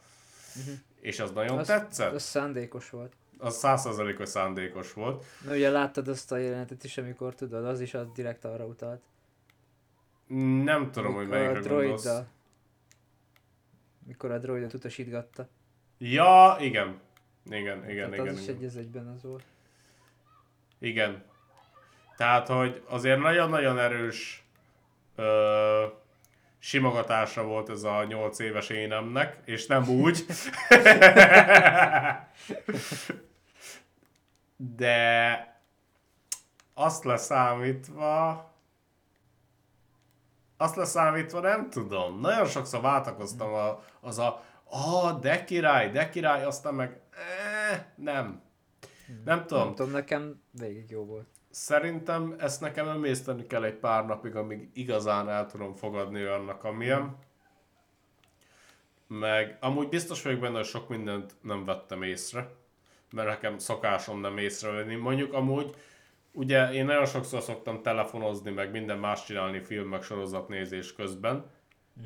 És 1.01 1.21
az 1.21 1.31
nagyon 1.31 1.59
Az, 1.59 1.67
tetszett. 1.67 2.13
az 2.13 2.23
szándékos 2.23 2.91
volt. 2.91 3.13
Az 3.39 3.57
százszerzalékos 3.57 4.29
szándékos 4.29 4.93
volt. 4.93 5.25
Na 5.45 5.53
ugye 5.53 5.71
láttad 5.71 6.09
azt 6.09 6.33
a 6.33 6.37
jelenetet 6.37 6.85
is, 6.85 6.99
amikor 6.99 7.35
tudod, 7.35 7.65
az 7.65 7.81
is 7.81 7.95
az 7.95 8.07
direkt 8.15 8.45
arra 8.45 8.65
utalt. 8.65 9.03
Nem 10.65 10.91
tudom, 10.91 11.15
hogy 11.15 11.25
Mikor 11.25 11.37
a 11.37 11.41
melyikre 11.41 11.69
gondolsz. 11.69 12.03
droiddal. 12.03 12.27
Mikor 14.07 14.31
a 14.31 14.39
droidot 14.39 14.75
utasítgatta. 14.75 15.49
Ja, 15.99 16.57
igen. 16.61 17.01
Igen, 17.51 17.91
igen, 17.91 18.11
Tehát 18.11 18.25
igen. 18.25 18.35
az 18.35 18.41
is 18.41 18.43
igen. 18.49 18.57
egy 18.57 18.65
az 18.65 18.77
egyben 18.77 19.07
az 19.07 19.23
volt. 19.23 19.45
Igen. 20.79 21.23
Tehát, 22.17 22.49
hogy 22.49 22.83
azért 22.87 23.21
nagyon-nagyon 23.21 23.79
erős 23.79 24.45
ö, 25.17 25.85
simogatása 26.59 27.45
volt 27.45 27.69
ez 27.69 27.83
a 27.83 28.05
8 28.05 28.39
éves 28.39 28.69
énemnek, 28.69 29.41
és 29.45 29.67
nem 29.67 29.89
úgy. 29.89 30.25
De 34.61 35.61
azt 36.75 37.05
leszámítva, 37.05 38.47
azt 40.57 40.77
leszámítva 40.77 41.41
nem 41.41 41.71
tudom. 41.71 42.21
Nagyon 42.21 42.47
sokszor 42.47 42.81
váltakoztam 42.81 43.53
a, 43.53 43.85
az 44.01 44.19
a, 44.19 44.45
ah, 44.65 45.21
de 45.21 45.45
király, 45.45 45.91
de 45.91 46.09
király, 46.09 46.45
aztán 46.45 46.75
meg, 46.75 47.01
eh, 47.11 47.85
nem. 47.95 48.43
Nem 49.25 49.47
tudom, 49.47 49.65
Nem 49.65 49.75
tudom, 49.75 49.93
nekem 49.93 50.43
végig 50.51 50.91
jó 50.91 51.05
volt. 51.05 51.27
Szerintem 51.51 52.35
ezt 52.39 52.61
nekem 52.61 52.89
emészteni 52.89 53.47
kell 53.47 53.65
egy 53.65 53.79
pár 53.79 54.07
napig, 54.07 54.37
amíg 54.37 54.71
igazán 54.75 55.29
el 55.29 55.47
tudom 55.47 55.75
fogadni 55.75 56.23
annak, 56.23 56.65
amilyen. 56.65 57.17
Meg 59.07 59.57
amúgy 59.61 59.89
biztos 59.89 60.23
vagyok 60.23 60.41
benne, 60.41 60.57
hogy 60.57 60.67
sok 60.67 60.89
mindent 60.89 61.35
nem 61.43 61.65
vettem 61.65 62.03
észre, 62.03 62.51
mert 63.13 63.29
nekem 63.29 63.59
szokásom 63.59 64.21
nem 64.21 64.39
észrevenni. 64.39 64.95
Mondjuk 64.95 65.33
amúgy, 65.33 65.75
ugye 66.33 66.73
én 66.73 66.85
nagyon 66.85 67.07
sokszor 67.07 67.43
szoktam 67.43 67.83
telefonozni, 67.83 68.51
meg 68.51 68.71
minden 68.71 68.99
más 68.99 69.25
csinálni 69.25 69.61
film, 69.61 69.89
meg 69.89 70.03
sorozatnézés 70.03 70.93
közben, 70.93 71.51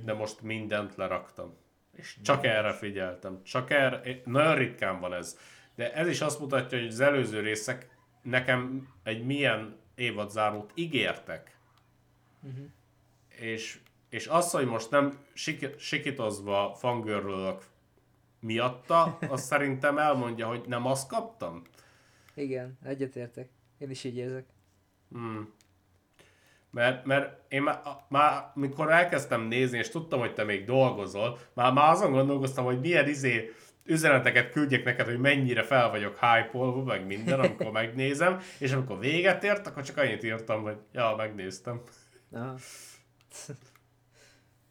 de 0.05 0.12
most 0.12 0.41
mindent 0.41 0.97
leraktam. 0.97 1.57
És 1.97 2.17
csak 2.23 2.45
erre 2.45 2.73
figyeltem. 2.73 3.43
Csak 3.43 3.71
erre, 3.71 4.21
nagyon 4.25 4.55
ritkán 4.55 5.01
van 5.01 5.15
ez. 5.15 5.38
De 5.75 5.93
ez 5.93 6.09
is 6.09 6.21
azt 6.21 6.41
mutatja, 6.41 6.79
hogy 6.79 6.87
az 6.87 7.01
előző 7.01 7.41
részek 7.41 7.88
nekem 8.23 8.88
egy 9.03 9.25
milyen 9.25 9.77
évadzárót 9.95 10.73
ígértek. 10.75 11.57
Mhm. 12.41 12.62
És, 13.29 13.79
és 14.09 14.27
az, 14.27 14.51
hogy 14.51 14.67
most 14.67 14.91
nem 14.91 15.19
sik- 15.33 15.79
sikitozva 15.79 16.75
fangörlök 16.75 17.62
miatta, 18.43 19.19
az 19.29 19.43
szerintem 19.43 19.99
elmondja, 19.99 20.47
hogy 20.47 20.65
nem 20.67 20.87
azt 20.87 21.09
kaptam. 21.09 21.63
Igen, 22.35 22.79
egyetértek. 22.85 23.49
Én 23.79 23.91
is 23.91 24.05
így 24.05 24.17
érzek. 24.17 24.47
Hmm. 25.11 25.53
Mert, 26.71 27.05
mert 27.05 27.53
én 27.53 27.63
már, 27.63 27.81
már, 28.09 28.51
mikor 28.55 28.91
elkezdtem 28.91 29.43
nézni, 29.43 29.79
és 29.79 29.89
tudtam, 29.89 30.21
hogy 30.21 30.35
te 30.35 30.45
még 30.45 30.65
dolgozol, 30.65 31.39
már, 31.53 31.73
már 31.73 31.91
azon 31.91 32.13
gondolkoztam, 32.13 32.65
hogy 32.65 32.81
milyen 32.81 33.09
izé 33.09 33.53
üzeneteket 33.85 34.51
küldjek 34.51 34.85
neked, 34.85 35.07
hogy 35.07 35.19
mennyire 35.19 35.63
fel 35.63 35.91
vagyok 35.91 36.19
hype 36.19 36.83
meg 36.85 37.07
minden, 37.07 37.39
amikor 37.41 37.71
megnézem, 37.81 38.41
és 38.59 38.73
amikor 38.73 38.99
véget 38.99 39.45
ért, 39.45 39.67
akkor 39.67 39.83
csak 39.83 39.97
annyit 39.97 40.23
írtam, 40.23 40.63
hogy 40.63 40.77
ja, 40.93 41.15
megnéztem. 41.17 41.83
Aha. 42.33 42.55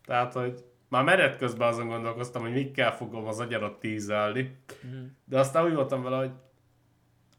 Tehát, 0.05 0.33
hogy 0.33 0.70
már 0.91 1.03
menet 1.03 1.37
közben 1.37 1.67
azon 1.67 1.87
gondolkoztam, 1.87 2.41
hogy 2.41 2.51
mikkel 2.53 2.95
fogom 2.95 3.25
az 3.27 3.39
agyarat 3.39 3.79
tízelni, 3.79 4.57
Mhm. 4.83 5.05
de 5.25 5.39
aztán 5.39 5.65
úgy 5.65 5.73
voltam 5.73 6.03
vele, 6.03 6.17
hogy, 6.17 6.31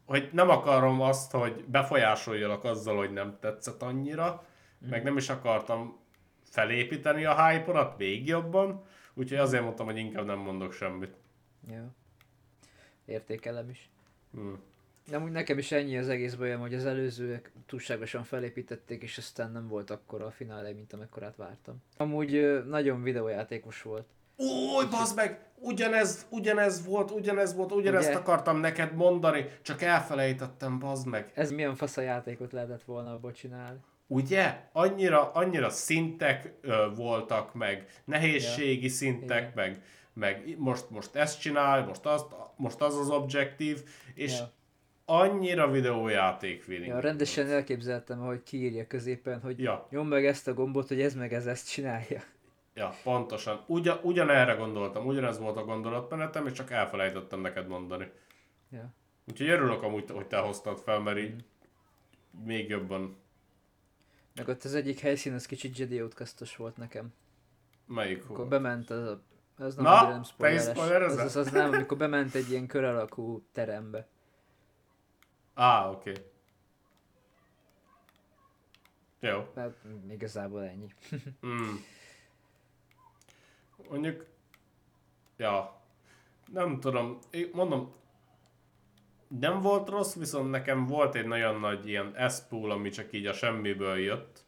hogy 0.05 0.29
nem 0.31 0.49
akarom 0.49 1.01
azt, 1.01 1.31
hogy 1.31 1.65
befolyásoljalak 1.67 2.63
azzal, 2.63 2.97
hogy 2.97 3.11
nem 3.11 3.37
tetszett 3.39 3.81
annyira, 3.81 4.45
meg 4.89 5.03
nem 5.03 5.17
is 5.17 5.29
akartam 5.29 5.99
felépíteni 6.43 7.25
a 7.25 7.47
hype 7.47 7.93
még 7.97 8.27
jobban, 8.27 8.83
úgyhogy 9.13 9.37
azért 9.37 9.63
mondtam, 9.63 9.85
hogy 9.85 9.97
inkább 9.97 10.25
nem 10.25 10.39
mondok 10.39 10.73
semmit. 10.73 11.15
Jó. 11.67 11.85
Értékelem 13.05 13.69
is. 13.69 13.89
Hmm. 14.31 14.61
Nem 15.11 15.23
úgy 15.23 15.31
nekem 15.31 15.57
is 15.57 15.71
ennyi 15.71 15.97
az 15.97 16.09
egész 16.09 16.33
bajom, 16.33 16.59
hogy 16.59 16.73
az 16.73 16.85
előzőek 16.85 17.51
túlságosan 17.65 18.23
felépítették, 18.23 19.03
és 19.03 19.17
aztán 19.17 19.51
nem 19.51 19.67
volt 19.67 19.89
akkora 19.89 20.25
a 20.25 20.31
finálé, 20.31 20.73
mint 20.73 20.93
amekkorát 20.93 21.35
vártam. 21.35 21.83
Amúgy 21.97 22.63
nagyon 22.67 23.03
videójátékos 23.03 23.81
volt. 23.81 24.05
Új, 24.37 24.85
bazd 24.91 25.15
meg! 25.15 25.39
Ugyanez, 25.59 26.25
ugyanez 26.29 26.85
volt, 26.85 27.11
ugyanez 27.11 27.55
volt, 27.55 27.71
ugyanezt 27.71 28.09
Ugye? 28.09 28.17
akartam 28.17 28.57
neked 28.57 28.95
mondani, 28.95 29.45
csak 29.61 29.81
elfelejtettem, 29.81 30.79
bazd 30.79 31.07
meg. 31.07 31.31
Ez 31.33 31.51
milyen 31.51 31.75
fasz 31.75 31.97
a 31.97 32.01
játékot 32.01 32.51
lehetett 32.51 32.83
volna 32.83 33.13
abból 33.13 33.31
csinálni. 33.31 33.79
Ugye? 34.07 34.59
Annyira, 34.71 35.31
annyira 35.31 35.69
szintek 35.69 36.53
ö, 36.61 36.87
voltak, 36.95 37.53
meg 37.53 37.85
nehézségi 38.05 38.87
szintek, 38.87 39.41
Igen. 39.41 39.51
meg, 39.55 39.81
meg 40.13 40.55
most, 40.57 40.89
most 40.89 41.15
ezt 41.15 41.39
csinál, 41.39 41.85
most, 41.85 42.05
azt, 42.05 42.25
most 42.55 42.81
az 42.81 42.97
az 42.97 43.09
objektív, 43.09 43.83
és 44.13 44.37
Ja. 44.37 44.51
Annyira 45.05 45.69
videójáték 45.71 46.61
feeling. 46.63 46.87
Ja, 46.87 46.99
rendesen 46.99 47.47
elképzeltem, 47.47 48.19
hogy 48.19 48.43
kiírja 48.43 48.87
középen, 48.87 49.41
hogy 49.41 49.59
Ja. 49.59 49.87
nyom 49.89 50.07
meg 50.07 50.25
ezt 50.25 50.47
a 50.47 50.53
gombot, 50.53 50.87
hogy 50.87 51.01
ez 51.01 51.15
meg 51.15 51.33
ez 51.33 51.45
ezt 51.47 51.69
csinálja. 51.71 52.21
Ja, 52.75 52.93
pontosan. 53.03 53.63
Ugyan, 53.67 53.99
ugyanerre 54.01 54.53
gondoltam, 54.53 55.05
ugyanez 55.05 55.39
volt 55.39 55.57
a 55.57 55.63
gondolatmenetem, 55.65 56.47
és 56.47 56.53
csak 56.53 56.71
elfelejtettem 56.71 57.39
neked 57.41 57.67
mondani. 57.67 58.11
Ja. 58.71 58.93
Úgyhogy 59.29 59.49
örülök 59.49 59.81
amúgy, 59.83 60.09
hogy 60.11 60.27
te 60.27 60.37
hoztad 60.37 60.79
fel, 60.79 60.99
mert 60.99 61.17
így 61.17 61.43
még 62.45 62.69
jobban 62.69 63.17
Meg 64.35 64.47
ott 64.47 64.63
az 64.63 64.75
egyik 64.75 64.99
helyszín 64.99 65.33
az 65.33 65.45
kicsit 65.45 65.77
Jedi 65.77 66.01
outcastos 66.01 66.55
volt 66.55 66.77
nekem. 66.77 67.13
melyik 67.87 68.23
Akkor 68.23 68.37
volt. 68.37 68.49
bement 68.49 68.89
az 68.89 69.07
a... 69.07 69.21
Ez 69.59 69.75
nem, 69.75 69.83
Na, 69.83 70.07
nem 70.09 70.23
spoileres. 70.23 70.77
Az, 71.11 71.17
az, 71.17 71.35
az 71.35 71.51
nem, 71.51 71.71
amikor 71.73 71.97
bement 71.97 72.35
egy 72.35 72.49
ilyen 72.51 72.67
kör 72.67 72.83
alakú 72.83 73.43
terembe. 73.51 74.07
Á, 75.53 75.89
oké. 75.89 76.09
Okay. 76.09 76.23
Jó. 79.19 79.51
Hát 79.55 79.75
igazából 80.09 80.63
ennyi. 80.63 80.87
Mm. 81.45 81.75
Mondjuk, 83.89 84.25
ja, 85.37 85.81
nem 86.51 86.79
tudom, 86.79 87.19
én 87.29 87.49
mondom, 87.53 87.93
nem 89.39 89.61
volt 89.61 89.89
rossz, 89.89 90.15
viszont 90.15 90.49
nekem 90.49 90.85
volt 90.85 91.15
egy 91.15 91.27
nagyon 91.27 91.59
nagy 91.59 91.87
ilyen 91.87 92.29
S-pool, 92.29 92.71
ami 92.71 92.89
csak 92.89 93.13
így 93.13 93.25
a 93.25 93.33
semmiből 93.33 93.97
jött. 93.97 94.45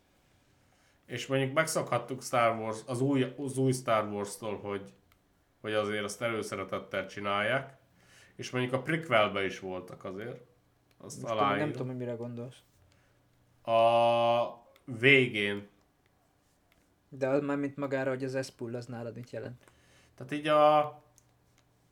És 1.05 1.27
mondjuk 1.27 1.53
megszokhattuk 1.53 2.23
Star 2.23 2.57
Wars, 2.59 2.79
az 2.85 3.01
új, 3.01 3.33
az 3.37 3.57
új 3.57 3.71
Star 3.71 4.07
Wars-tól, 4.07 4.57
hogy, 4.57 4.93
hogy 5.61 5.73
azért 5.73 6.03
azt 6.03 6.21
előszeretettel 6.21 7.07
csinálják. 7.07 7.77
És 8.35 8.49
mondjuk 8.49 8.73
a 8.73 8.81
prequelbe 8.81 9.45
is 9.45 9.59
voltak 9.59 10.03
azért. 10.03 10.41
Azt 11.05 11.21
Most 11.21 11.33
tudom, 11.33 11.37
nem 11.37 11.45
aláírom. 11.47 11.71
tudom, 11.71 11.87
hogy 11.87 11.97
mire 11.97 12.13
gondolsz. 12.13 12.57
A 13.63 14.63
végén 14.99 15.67
De 17.09 17.27
az 17.27 17.41
már 17.41 17.57
mint 17.57 17.75
magára, 17.77 18.09
hogy 18.09 18.23
az 18.23 18.45
S-pull 18.45 18.75
az 18.75 18.85
nálad 18.85 19.15
mit 19.15 19.29
jelent. 19.29 19.63
Tehát 20.15 20.31
így 20.31 20.47
a 20.47 21.01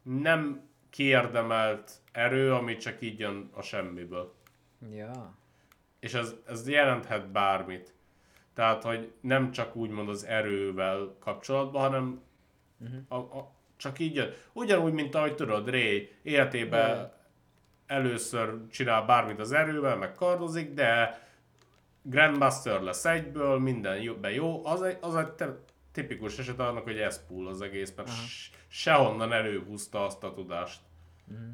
nem 0.02 0.62
kiérdemelt 0.89 1.91
erő, 2.12 2.54
ami 2.54 2.78
csak 2.78 3.02
így 3.02 3.19
jön 3.19 3.49
a 3.54 3.62
semmiből. 3.62 4.34
Ja. 4.91 5.36
És 5.99 6.13
ez, 6.13 6.36
ez 6.47 6.67
jelenthet 6.67 7.28
bármit. 7.32 7.93
Tehát, 8.54 8.84
hogy 8.84 9.13
nem 9.21 9.52
csak 9.52 9.76
úgymond 9.76 10.10
az 10.10 10.23
erővel 10.26 11.15
kapcsolatban, 11.19 11.82
hanem 11.82 12.21
Mhm. 12.78 12.97
a, 13.08 13.15
a, 13.15 13.52
csak 13.78 13.99
így 13.99 14.15
jön. 14.15 14.32
Ugyanúgy, 14.54 14.93
mint 14.93 15.15
ahogy 15.15 15.36
tudod, 15.36 15.69
Ray 15.69 16.12
életében. 16.21 17.13
Először 17.94 18.68
csinál 18.70 19.06
bármit 19.06 19.40
az 19.40 19.52
erővel, 19.52 19.96
meg 19.98 20.14
kardozik, 20.14 20.74
de 20.74 21.22
Grandmaster 22.02 22.82
lesz 22.82 23.06
egyből, 23.06 23.60
minden 23.60 24.02
jóben 24.02 24.32
jó. 24.32 24.66
Az 24.66 24.82
egy, 24.82 24.98
az 25.02 25.16
egy 25.16 25.50
tipikus 25.92 26.40
eset 26.40 26.60
annak, 26.60 26.84
hogy 26.84 26.98
ez 26.98 27.26
pull 27.28 27.48
az 27.48 27.62
egész, 27.62 27.94
mert 27.96 28.08
Aha. 28.08 28.18
sehonnan 28.68 29.34
előhúzta 29.34 30.06
azt 30.06 30.24
a 30.24 30.34
tudást. 30.34 30.82
Mhm. 31.26 31.50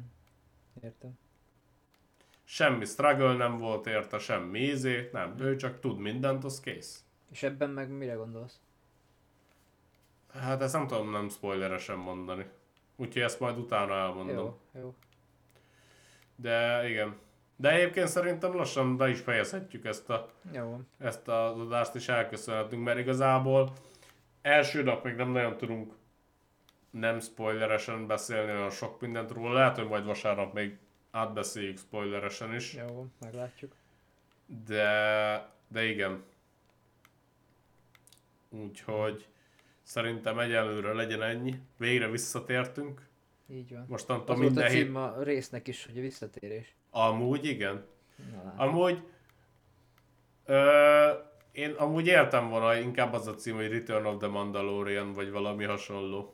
Értem. 0.82 1.18
Semmi 2.44 2.84
struggle 2.84 3.36
nem 3.36 3.58
volt 3.58 3.86
érte, 3.86 4.18
semmi 4.18 4.58
ízé, 4.58 5.08
nem, 5.12 5.34
ő 5.38 5.56
csak 5.56 5.80
tud 5.80 5.98
mindent, 5.98 6.44
az 6.44 6.60
kész. 6.60 7.04
És 7.30 7.42
ebben 7.42 7.70
meg 7.70 7.90
mire 7.90 8.14
gondolsz? 8.14 8.60
Hát 10.32 10.62
ezt 10.62 10.72
nem 10.72 10.86
tudom 10.86 11.10
nem 11.10 11.28
spoileresen 11.28 11.96
mondani. 11.96 12.46
Úgyhogy 12.96 13.22
ezt 13.22 13.40
majd 13.40 13.58
utána 13.58 13.94
elmondom. 13.94 14.36
Jó, 14.36 14.80
jó. 14.80 14.94
De 16.40 16.88
igen. 16.88 17.16
De 17.56 17.70
egyébként 17.72 18.08
szerintem 18.08 18.54
lassan 18.54 18.96
be 18.96 19.08
is 19.08 19.20
fejezhetjük 19.20 19.84
ezt, 19.84 20.10
a, 20.10 20.30
Jó. 20.52 20.80
ezt 20.98 21.28
az 21.28 21.58
adást, 21.58 21.94
és 21.94 22.08
elköszönhetünk, 22.08 22.84
mert 22.84 22.98
igazából 22.98 23.72
első 24.42 24.82
nap 24.82 25.04
még 25.04 25.14
nem 25.14 25.30
nagyon 25.30 25.56
tudunk 25.56 25.92
nem 26.90 27.20
spoileresen 27.20 28.06
beszélni 28.06 28.52
olyan 28.52 28.70
sok 28.70 29.00
mindent 29.00 29.30
róla. 29.30 29.52
Lehet, 29.52 29.76
hogy 29.76 29.88
majd 29.88 30.04
vasárnap 30.04 30.52
még 30.54 30.78
átbeszéljük 31.10 31.78
spoileresen 31.78 32.54
is. 32.54 32.74
Jó, 32.74 33.06
meglátjuk. 33.20 33.72
De, 34.66 35.48
de 35.68 35.84
igen. 35.84 36.22
Úgyhogy 38.48 39.26
szerintem 39.82 40.38
egyelőre 40.38 40.92
legyen 40.92 41.22
ennyi. 41.22 41.60
Végre 41.76 42.08
visszatértünk. 42.08 43.08
Így 43.50 43.72
van. 43.72 43.84
Mostantól 43.88 44.34
Az 44.34 44.40
minden 44.40 44.70
hét... 44.70 44.84
cím 44.84 44.96
a 44.96 45.22
résznek 45.22 45.68
is, 45.68 45.86
hogy 45.86 45.98
a 45.98 46.00
visszatérés. 46.00 46.74
Amúgy 46.90 47.44
igen. 47.44 47.84
Na, 48.32 48.42
látod. 48.44 48.60
Amúgy 48.60 49.02
ö, 50.44 51.08
én 51.52 51.70
amúgy 51.70 52.06
éltem 52.06 52.48
volna, 52.48 52.74
inkább 52.74 53.12
az 53.12 53.26
a 53.26 53.34
cím, 53.34 53.54
hogy 53.54 53.68
Return 53.68 54.04
of 54.04 54.18
the 54.18 54.28
Mandalorian, 54.28 55.12
vagy 55.12 55.30
valami 55.30 55.64
hasonló. 55.64 56.32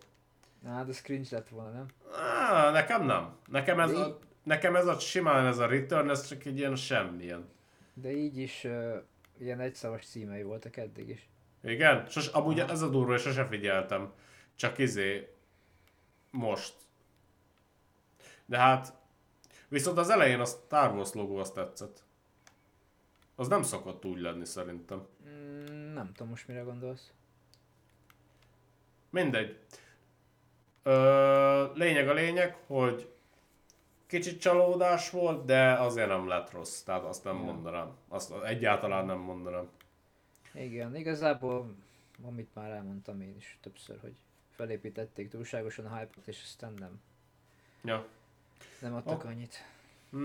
Na, 0.62 0.82
de 0.84 0.90
ez 0.90 1.02
cringe 1.02 1.28
lett 1.30 1.48
volna, 1.48 1.70
nem? 1.70 1.86
Á, 2.12 2.70
nekem 2.70 3.04
nem. 3.04 3.36
Nekem 3.46 3.80
ez, 3.80 3.92
De 3.92 3.98
a, 3.98 4.18
nekem 4.42 4.76
ez 4.76 4.86
a 4.86 4.98
simán 4.98 5.46
ez 5.46 5.58
a 5.58 5.66
Return, 5.66 6.10
ez 6.10 6.28
csak 6.28 6.44
egy 6.44 6.58
ilyen 6.58 6.76
semmilyen. 6.76 7.48
De 7.94 8.16
így 8.16 8.38
is 8.38 8.64
uh, 8.64 8.94
ilyen 9.38 9.60
egyszavas 9.60 10.06
címei 10.06 10.42
voltak 10.42 10.76
eddig 10.76 11.08
is. 11.08 11.28
Igen? 11.62 12.06
Sos, 12.08 12.26
amúgy 12.26 12.58
ez 12.58 12.82
a 12.82 12.88
durva, 12.88 13.14
és 13.14 13.22
sose 13.22 13.46
figyeltem. 13.46 14.12
Csak 14.54 14.78
izé, 14.78 15.28
most. 16.30 16.74
De 18.46 18.58
hát, 18.58 18.92
viszont 19.68 19.98
az 19.98 20.10
elején 20.10 20.40
a 20.40 20.44
Star 20.44 20.94
Wars 20.94 21.12
logó 21.12 21.36
azt 21.36 21.54
tetszett. 21.54 22.02
Az 23.34 23.48
nem 23.48 23.62
szokott 23.62 24.04
úgy 24.04 24.20
lenni 24.20 24.44
szerintem. 24.44 25.06
Mm, 25.28 25.92
nem 25.92 26.12
tudom 26.12 26.28
most 26.28 26.48
mire 26.48 26.60
gondolsz. 26.60 27.12
Mindegy. 29.10 29.58
Ö, 30.82 31.72
lényeg 31.74 32.08
a 32.08 32.12
lényeg, 32.12 32.54
hogy 32.66 33.10
kicsit 34.06 34.40
csalódás 34.40 35.10
volt, 35.10 35.44
de 35.44 35.72
azért 35.72 36.08
nem 36.08 36.28
lett 36.28 36.50
rossz. 36.50 36.80
Tehát 36.82 37.04
azt 37.04 37.24
nem 37.24 37.36
Ja. 37.36 37.42
mondanám. 37.42 37.96
Azt 38.08 38.32
egyáltalán 38.44 39.06
nem 39.06 39.18
mondanám. 39.18 39.68
Igen, 40.54 40.96
igazából, 40.96 41.74
amit 42.22 42.54
már 42.54 42.70
elmondtam 42.70 43.20
én 43.20 43.36
is 43.36 43.58
többször, 43.62 43.98
hogy 44.00 44.16
felépítették 44.50 45.30
túlságosan 45.30 45.86
a 45.86 45.96
hype-ot, 45.96 46.26
és 46.26 46.40
aztán 46.44 46.72
nem, 46.78 47.00
Ja. 47.84 48.06
Nem 48.80 48.94
adtak 48.94 49.12
Ok. 49.14 49.24
annyit. 49.24 49.64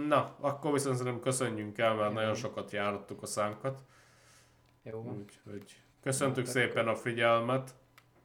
Na, 0.08 0.36
akkor 0.40 0.72
viszont 0.74 0.98
szerintem 0.98 1.22
köszönjünk 1.22 1.78
el, 1.78 1.94
mert 1.94 2.08
Ja. 2.14 2.20
nagyon 2.20 2.36
sokat 2.36 2.72
járattuk 2.72 3.22
a 3.22 3.26
szánkat. 3.26 3.84
Jó. 4.84 5.00
Úgyhogy 5.00 5.76
köszöntük 6.04 6.46
Na, 6.46 6.52
szépen 6.52 6.88
a 6.88 6.96
figyelmet. 6.96 7.76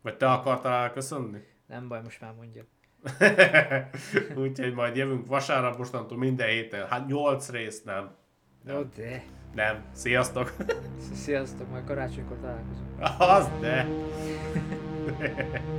Vagy 0.03 0.17
te 0.17 0.31
akartál 0.31 0.83
elköszönni? 0.83 1.39
Nem 1.67 1.89
baj, 1.89 2.01
most 2.03 2.21
már 2.21 2.33
mondja. 2.35 2.65
Úgyhogy 4.45 4.75
majd 4.75 4.97
jövünk 4.97 5.27
vasárnap 5.27 5.77
mostantól 5.79 6.19
minden 6.19 6.49
héten. 6.49 6.89
Hát 6.89 7.07
8 7.07 7.51
rész 7.51 7.83
nem. 7.83 8.15
Jó, 8.67 8.75
Nem. 8.75 8.91
de. 8.97 9.25
Nem. 9.55 9.85
Sziasztok. 9.93 10.53
Sziasztok, 11.25 11.71
majd 11.71 11.85
karácsonykor 11.85 12.37
találkozunk. 12.41 12.91
Az 13.19 13.51
de. 13.61 13.87